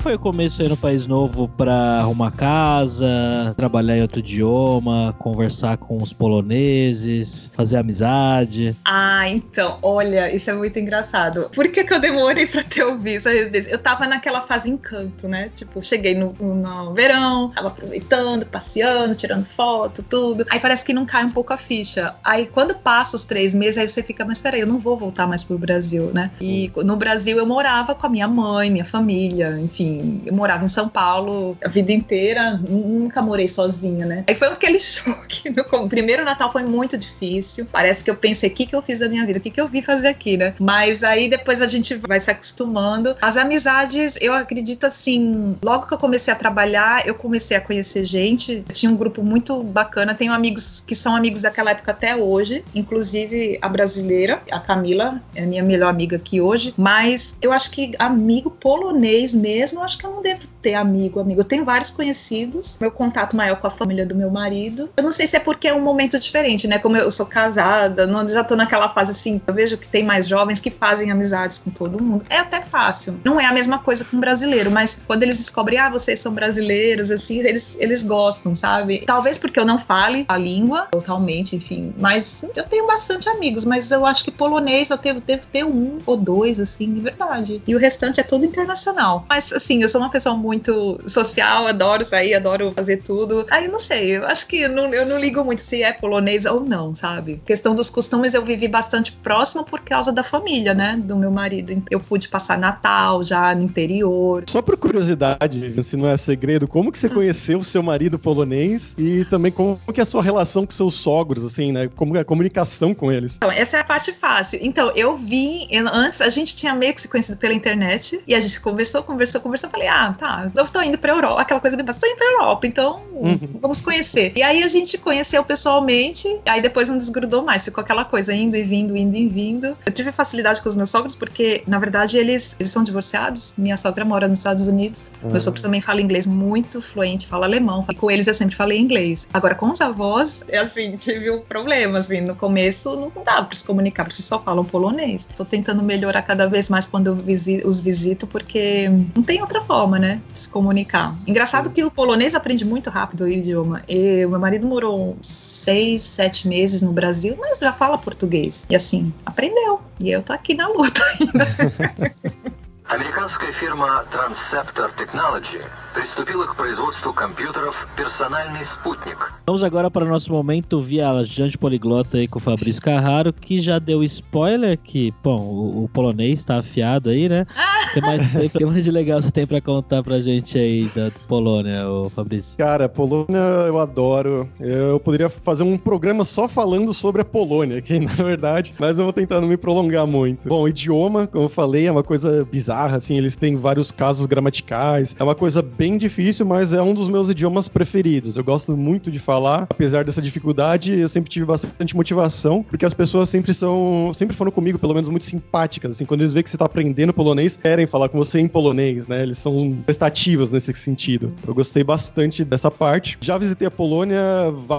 Foi 0.08 0.14
o 0.14 0.18
começo 0.18 0.62
aí 0.62 0.68
no 0.70 0.76
país 0.76 1.06
novo 1.06 1.46
para 1.46 1.98
arrumar 1.98 2.30
casa, 2.30 3.52
trabalhar 3.54 3.98
em 3.98 4.00
outro 4.00 4.20
idioma, 4.20 5.14
conversar 5.18 5.76
com 5.76 6.02
os 6.02 6.14
poloneses, 6.14 7.50
fazer 7.52 7.76
amizade? 7.76 8.74
Ah, 8.86 9.28
então, 9.28 9.78
olha, 9.82 10.34
isso 10.34 10.48
é 10.48 10.54
muito 10.54 10.78
engraçado. 10.78 11.50
Por 11.54 11.68
que, 11.68 11.84
que 11.84 11.92
eu 11.92 12.00
demorei 12.00 12.46
para 12.46 12.62
ter 12.64 12.84
o 12.84 12.96
visto? 12.96 13.28
Eu 13.28 13.82
tava 13.82 14.06
naquela 14.06 14.40
fase 14.40 14.70
encanto, 14.70 15.28
né? 15.28 15.50
Tipo, 15.54 15.84
cheguei 15.84 16.14
no, 16.14 16.32
no 16.40 16.94
verão, 16.94 17.50
tava 17.50 17.68
aproveitando, 17.68 18.46
passeando, 18.46 19.14
tirando 19.14 19.44
foto, 19.44 20.02
tudo. 20.02 20.46
Aí 20.48 20.58
parece 20.58 20.86
que 20.86 20.94
não 20.94 21.04
cai 21.04 21.22
um 21.22 21.30
pouco 21.30 21.52
a 21.52 21.58
ficha. 21.58 22.14
Aí 22.24 22.46
quando 22.46 22.74
passa 22.74 23.14
os 23.14 23.26
três 23.26 23.54
meses, 23.54 23.76
aí 23.76 23.86
você 23.86 24.02
fica, 24.02 24.24
mas 24.24 24.40
peraí, 24.40 24.62
eu 24.62 24.66
não 24.66 24.78
vou 24.78 24.96
voltar 24.96 25.26
mais 25.26 25.44
pro 25.44 25.58
Brasil, 25.58 26.10
né? 26.14 26.30
E 26.40 26.72
no 26.78 26.96
Brasil 26.96 27.36
eu 27.36 27.44
morava 27.44 27.94
com 27.94 28.06
a 28.06 28.08
minha 28.08 28.26
mãe, 28.26 28.70
minha 28.70 28.86
família, 28.86 29.58
enfim, 29.60 29.97
eu 30.26 30.34
morava 30.34 30.64
em 30.64 30.68
São 30.68 30.88
Paulo 30.88 31.56
a 31.64 31.68
vida 31.68 31.92
inteira, 31.92 32.60
nunca 32.68 33.22
morei 33.22 33.48
sozinha, 33.48 34.06
né? 34.06 34.24
Aí 34.26 34.34
foi 34.34 34.48
aquele 34.48 34.78
choque. 34.80 35.50
No 35.50 35.88
primeiro 35.88 36.24
Natal 36.24 36.50
foi 36.50 36.62
muito 36.62 36.96
difícil. 36.96 37.66
Parece 37.70 38.04
que 38.04 38.10
eu 38.10 38.16
pensei, 38.16 38.50
o 38.50 38.52
que, 38.52 38.66
que 38.66 38.74
eu 38.74 38.82
fiz 38.82 38.98
da 38.98 39.08
minha 39.08 39.24
vida? 39.26 39.38
O 39.38 39.42
que, 39.42 39.50
que 39.50 39.60
eu 39.60 39.66
vim 39.66 39.82
fazer 39.82 40.08
aqui, 40.08 40.36
né? 40.36 40.54
Mas 40.58 41.04
aí 41.04 41.28
depois 41.28 41.62
a 41.62 41.66
gente 41.66 41.94
vai 41.94 42.20
se 42.20 42.30
acostumando. 42.30 43.14
As 43.20 43.36
amizades, 43.36 44.18
eu 44.20 44.34
acredito 44.34 44.86
assim, 44.86 45.56
logo 45.62 45.86
que 45.86 45.94
eu 45.94 45.98
comecei 45.98 46.32
a 46.32 46.36
trabalhar, 46.36 47.06
eu 47.06 47.14
comecei 47.14 47.56
a 47.56 47.60
conhecer 47.60 48.04
gente. 48.04 48.64
Tinha 48.72 48.90
um 48.90 48.96
grupo 48.96 49.22
muito 49.22 49.62
bacana. 49.62 50.14
Tenho 50.14 50.32
amigos 50.32 50.82
que 50.86 50.94
são 50.94 51.16
amigos 51.16 51.42
daquela 51.42 51.70
época 51.70 51.92
até 51.92 52.16
hoje, 52.16 52.64
inclusive 52.74 53.58
a 53.60 53.68
brasileira, 53.68 54.42
a 54.50 54.60
Camila, 54.60 55.20
é 55.34 55.44
minha 55.44 55.62
melhor 55.62 55.88
amiga 55.88 56.16
aqui 56.16 56.40
hoje. 56.40 56.74
Mas 56.76 57.36
eu 57.40 57.52
acho 57.52 57.70
que 57.70 57.92
amigo 57.98 58.50
polonês 58.50 59.34
mesmo, 59.34 59.82
acho 59.88 59.98
que 59.98 60.06
eu 60.06 60.12
não 60.12 60.22
devo 60.22 60.46
ter 60.60 60.74
amigo, 60.74 61.18
amigo. 61.18 61.40
Eu 61.40 61.44
tenho 61.44 61.64
vários 61.64 61.90
conhecidos, 61.90 62.78
meu 62.80 62.90
contato 62.90 63.34
maior 63.34 63.56
com 63.56 63.66
a 63.66 63.70
família 63.70 64.04
do 64.04 64.14
meu 64.14 64.30
marido. 64.30 64.90
Eu 64.96 65.02
não 65.02 65.12
sei 65.12 65.26
se 65.26 65.36
é 65.36 65.40
porque 65.40 65.66
é 65.66 65.74
um 65.74 65.80
momento 65.80 66.18
diferente, 66.18 66.68
né? 66.68 66.78
Como 66.78 66.96
eu 66.96 67.10
sou 67.10 67.26
casada, 67.26 68.06
não, 68.06 68.26
já 68.28 68.44
tô 68.44 68.54
naquela 68.54 68.88
fase 68.88 69.12
assim, 69.12 69.40
eu 69.46 69.54
vejo 69.54 69.78
que 69.78 69.88
tem 69.88 70.04
mais 70.04 70.28
jovens 70.28 70.60
que 70.60 70.70
fazem 70.70 71.10
amizades 71.10 71.58
com 71.58 71.70
todo 71.70 72.02
mundo. 72.02 72.24
É 72.28 72.38
até 72.38 72.60
fácil. 72.60 73.18
Não 73.24 73.40
é 73.40 73.46
a 73.46 73.52
mesma 73.52 73.78
coisa 73.78 74.04
com 74.04 74.16
um 74.16 74.20
brasileiro, 74.20 74.70
mas 74.70 75.02
quando 75.06 75.22
eles 75.22 75.38
descobrem, 75.38 75.78
ah, 75.78 75.88
vocês 75.88 76.20
são 76.20 76.32
brasileiros, 76.32 77.10
assim, 77.10 77.38
eles, 77.38 77.76
eles 77.80 78.02
gostam, 78.02 78.54
sabe? 78.54 79.04
Talvez 79.06 79.38
porque 79.38 79.58
eu 79.58 79.64
não 79.64 79.78
fale 79.78 80.24
a 80.28 80.36
língua 80.36 80.86
totalmente, 80.90 81.56
enfim, 81.56 81.94
mas 81.98 82.44
eu 82.54 82.64
tenho 82.64 82.86
bastante 82.86 83.28
amigos, 83.28 83.64
mas 83.64 83.90
eu 83.90 84.04
acho 84.04 84.24
que 84.24 84.30
polonês 84.30 84.90
eu 84.90 84.98
devo, 84.98 85.20
devo 85.20 85.46
ter 85.46 85.64
um 85.64 85.98
ou 86.04 86.16
dois, 86.16 86.60
assim, 86.60 86.92
de 86.92 87.00
verdade. 87.00 87.62
E 87.66 87.74
o 87.74 87.78
restante 87.78 88.20
é 88.20 88.22
todo 88.22 88.44
internacional. 88.44 89.24
Mas, 89.28 89.52
assim, 89.52 89.77
eu 89.82 89.88
sou 89.88 90.00
uma 90.00 90.10
pessoa 90.10 90.36
muito 90.36 91.00
social, 91.06 91.66
adoro 91.66 92.04
sair, 92.04 92.34
adoro 92.34 92.72
fazer 92.72 92.98
tudo. 92.98 93.46
Aí, 93.50 93.68
não 93.68 93.78
sei, 93.78 94.16
eu 94.16 94.26
acho 94.26 94.46
que 94.46 94.62
eu 94.62 94.68
não, 94.68 94.92
eu 94.92 95.06
não 95.06 95.18
ligo 95.18 95.44
muito 95.44 95.60
se 95.60 95.82
é 95.82 95.92
polonês 95.92 96.46
ou 96.46 96.60
não, 96.60 96.94
sabe? 96.94 97.40
questão 97.44 97.74
dos 97.74 97.90
costumes 97.90 98.34
eu 98.34 98.44
vivi 98.44 98.68
bastante 98.68 99.12
próximo 99.12 99.64
por 99.64 99.80
causa 99.80 100.12
da 100.12 100.22
família, 100.22 100.74
né? 100.74 101.00
Do 101.02 101.16
meu 101.16 101.30
marido. 101.30 101.82
Eu 101.90 102.00
pude 102.00 102.28
passar 102.28 102.58
Natal 102.58 103.22
já 103.22 103.54
no 103.54 103.62
interior. 103.62 104.44
Só 104.48 104.62
por 104.62 104.76
curiosidade, 104.76 105.82
se 105.82 105.96
não 105.96 106.08
é 106.08 106.16
segredo, 106.16 106.68
como 106.68 106.92
que 106.92 106.98
você 106.98 107.08
conheceu 107.08 107.58
o 107.58 107.64
seu 107.64 107.82
marido 107.82 108.18
polonês 108.18 108.94
e 108.98 109.24
também 109.24 109.50
como 109.50 109.80
que 109.92 110.00
é 110.00 110.02
a 110.02 110.06
sua 110.06 110.22
relação 110.22 110.66
com 110.66 110.72
seus 110.72 110.94
sogros, 110.94 111.44
assim, 111.44 111.72
né? 111.72 111.88
Como 111.96 112.16
é 112.16 112.20
a 112.20 112.24
comunicação 112.24 112.94
com 112.94 113.10
eles? 113.10 113.36
Então, 113.36 113.50
essa 113.50 113.76
é 113.76 113.80
a 113.80 113.84
parte 113.84 114.12
fácil. 114.12 114.58
Então, 114.62 114.92
eu 114.94 115.14
vi, 115.14 115.66
eu, 115.70 115.86
antes 115.88 116.20
a 116.20 116.28
gente 116.28 116.54
tinha 116.54 116.74
meio 116.74 116.94
que 116.94 117.00
se 117.00 117.08
conhecido 117.08 117.38
pela 117.38 117.54
internet 117.54 118.20
e 118.26 118.34
a 118.34 118.40
gente 118.40 118.60
conversou, 118.60 119.02
conversou, 119.02 119.40
conversou. 119.40 119.67
Falei, 119.68 119.88
ah, 119.88 120.12
tá, 120.16 120.50
eu 120.54 120.66
tô 120.66 120.80
indo 120.82 120.98
pra 120.98 121.12
Europa, 121.12 121.40
aquela 121.40 121.60
coisa 121.60 121.76
bem 121.76 121.84
bastante, 121.84 122.10
tô 122.10 122.14
indo 122.14 122.18
pra 122.18 122.32
Europa, 122.32 122.66
então 122.66 123.02
uhum. 123.12 123.38
vamos 123.60 123.80
conhecer. 123.80 124.32
E 124.36 124.42
aí 124.42 124.62
a 124.62 124.68
gente 124.68 124.98
conheceu 124.98 125.44
pessoalmente, 125.44 126.40
aí 126.46 126.60
depois 126.60 126.88
não 126.88 126.98
desgrudou 126.98 127.42
mais, 127.42 127.64
ficou 127.64 127.82
aquela 127.82 128.04
coisa 128.04 128.32
indo 128.32 128.56
e 128.56 128.62
vindo, 128.62 128.96
indo 128.96 129.16
e 129.16 129.28
vindo. 129.28 129.76
Eu 129.84 129.92
tive 129.92 130.12
facilidade 130.12 130.60
com 130.60 130.68
os 130.68 130.74
meus 130.74 130.90
sogros 130.90 131.14
porque, 131.14 131.62
na 131.66 131.78
verdade, 131.78 132.16
eles, 132.18 132.56
eles 132.58 132.70
são 132.70 132.82
divorciados. 132.82 133.54
Minha 133.58 133.76
sogra 133.76 134.04
mora 134.04 134.28
nos 134.28 134.38
Estados 134.38 134.66
Unidos. 134.66 135.12
Uhum. 135.22 135.30
Meu 135.30 135.40
sogro 135.40 135.60
também 135.60 135.80
fala 135.80 136.00
inglês 136.00 136.26
muito 136.26 136.80
fluente, 136.80 137.26
fala 137.26 137.46
alemão. 137.46 137.84
E 137.90 137.94
com 137.94 138.10
eles 138.10 138.26
eu 138.26 138.34
sempre 138.34 138.54
falei 138.54 138.78
inglês. 138.78 139.28
Agora, 139.32 139.54
com 139.54 139.70
os 139.70 139.80
avós, 139.80 140.42
é 140.48 140.58
assim, 140.58 140.92
tive 140.92 141.30
um 141.30 141.40
problema, 141.40 141.98
assim, 141.98 142.20
no 142.20 142.34
começo 142.34 142.96
não 142.96 143.12
dava 143.24 143.44
pra 143.44 143.56
se 143.56 143.64
comunicar, 143.64 144.04
porque 144.04 144.22
só 144.22 144.38
falam 144.38 144.64
polonês. 144.64 145.28
Tô 145.36 145.44
tentando 145.44 145.82
melhorar 145.82 146.22
cada 146.22 146.46
vez 146.46 146.68
mais 146.68 146.86
quando 146.86 147.08
eu 147.08 147.16
os 147.64 147.80
visito, 147.80 148.26
porque 148.26 148.88
não 149.14 149.22
tem 149.22 149.40
outra 149.40 149.57
forma, 149.60 149.98
né, 149.98 150.20
de 150.30 150.38
se 150.38 150.48
comunicar. 150.48 151.16
Engraçado 151.26 151.70
que 151.70 151.84
o 151.84 151.90
polonês 151.90 152.34
aprende 152.34 152.64
muito 152.64 152.90
rápido 152.90 153.24
o 153.24 153.28
idioma. 153.28 153.82
E 153.88 154.26
meu 154.26 154.38
marido 154.38 154.66
morou 154.66 155.16
seis, 155.22 156.02
sete 156.02 156.48
meses 156.48 156.82
no 156.82 156.92
Brasil, 156.92 157.36
mas 157.38 157.58
já 157.58 157.72
fala 157.72 157.98
português. 157.98 158.66
E 158.68 158.76
assim, 158.76 159.12
aprendeu. 159.24 159.80
E 160.00 160.10
eu 160.10 160.22
tô 160.22 160.32
aqui 160.32 160.54
na 160.54 160.68
luta 160.68 161.02
ainda. 161.04 162.14
Американская 162.89 163.51
фирма 163.53 164.03
Transceptor 164.11 164.91
Technology 164.97 165.61
приступила 165.93 166.45
к 166.45 166.55
производству 166.55 167.13
компьютеров 167.13 167.75
«Персональный 167.95 168.65
спутник». 168.65 169.17
Vamos 169.47 169.63
agora 169.63 169.89
para 169.89 170.05
o 170.05 170.07
nosso 170.07 170.31
momento 170.31 170.81
viajante 170.81 171.57
poliglota 171.57 172.17
aí 172.17 172.27
com 172.27 172.39
o 172.39 172.41
Fabrício 172.41 172.81
Carraro, 172.81 173.31
que 173.31 173.59
já 173.59 173.79
deu 173.79 174.03
spoiler 174.03 174.77
que, 174.77 175.13
bom, 175.23 175.39
o, 175.39 175.83
o 175.85 175.89
polonês 175.89 176.39
está 176.39 176.57
afiado 176.57 177.09
aí, 177.09 177.27
né? 177.29 177.45
O 177.89 177.93
que, 177.93 178.01
mais, 178.01 178.51
que 178.51 178.65
mais 178.65 178.83
de 178.83 178.91
legal 178.91 179.21
você 179.21 179.31
tem 179.31 179.47
para 179.47 179.61
contar 179.61 180.03
pra 180.03 180.19
gente 180.19 180.57
aí 180.57 180.89
da 180.95 181.11
Polônia, 181.27 181.89
o 181.89 182.09
Fabrício? 182.09 182.57
Cara, 182.57 182.89
Polônia 182.89 183.39
eu 183.67 183.79
adoro. 183.79 184.49
Eu 184.59 184.99
poderia 184.99 185.29
fazer 185.29 185.63
um 185.63 185.77
programa 185.77 186.25
só 186.25 186.47
falando 186.47 186.93
sobre 186.93 187.21
a 187.21 187.25
Polônia, 187.25 187.81
que 187.81 187.99
na 187.99 188.13
verdade, 188.13 188.73
mas 188.79 188.97
eu 188.97 189.05
vou 189.05 189.13
tentar 189.13 189.39
não 189.39 189.47
me 189.47 189.57
prolongar 189.57 190.07
muito. 190.07 190.47
Bom, 190.47 190.67
idioma, 190.67 191.27
como 191.27 191.45
eu 191.45 191.49
falei, 191.49 191.87
é 191.87 191.91
uma 191.91 192.03
coisa 192.03 192.45
bizarra 192.45 192.76
bizarra, 192.78 192.96
assim, 192.96 193.16
eles 193.16 193.34
têm 193.34 193.56
vários 193.56 193.90
casos 193.90 194.26
gramaticais. 194.26 195.16
É 195.18 195.24
uma 195.24 195.34
coisa 195.34 195.60
bem 195.60 195.98
difícil, 195.98 196.46
mas 196.46 196.72
é 196.72 196.80
um 196.80 196.94
dos 196.94 197.08
meus 197.08 197.28
idiomas 197.28 197.68
preferidos. 197.68 198.36
Eu 198.36 198.44
gosto 198.44 198.76
muito 198.76 199.10
de 199.10 199.18
falar, 199.18 199.66
apesar 199.68 200.04
dessa 200.04 200.22
dificuldade, 200.22 200.96
eu 200.96 201.08
sempre 201.08 201.28
tive 201.28 201.44
bastante 201.44 201.96
motivação, 201.96 202.62
porque 202.62 202.84
as 202.84 202.94
pessoas 202.94 203.28
sempre 203.28 203.52
são, 203.52 204.12
sempre 204.14 204.36
foram 204.36 204.52
comigo, 204.52 204.78
pelo 204.78 204.94
menos 204.94 205.10
muito 205.10 205.24
simpáticas, 205.24 205.96
assim, 205.96 206.04
quando 206.04 206.20
eles 206.20 206.32
veem 206.32 206.44
que 206.44 206.50
você 206.50 206.56
tá 206.56 206.66
aprendendo 206.66 207.12
polonês, 207.12 207.56
querem 207.56 207.86
falar 207.86 208.08
com 208.08 208.18
você 208.18 208.38
em 208.38 208.46
polonês, 208.46 209.08
né? 209.08 209.22
Eles 209.22 209.38
são 209.38 209.76
prestativos 209.84 210.52
nesse 210.52 210.72
sentido. 210.74 211.32
Eu 211.46 211.54
gostei 211.54 211.82
bastante 211.82 212.44
dessa 212.44 212.70
parte. 212.70 213.18
Já 213.20 213.36
visitei 213.36 213.66
a 213.66 213.70
Polônia 213.70 214.20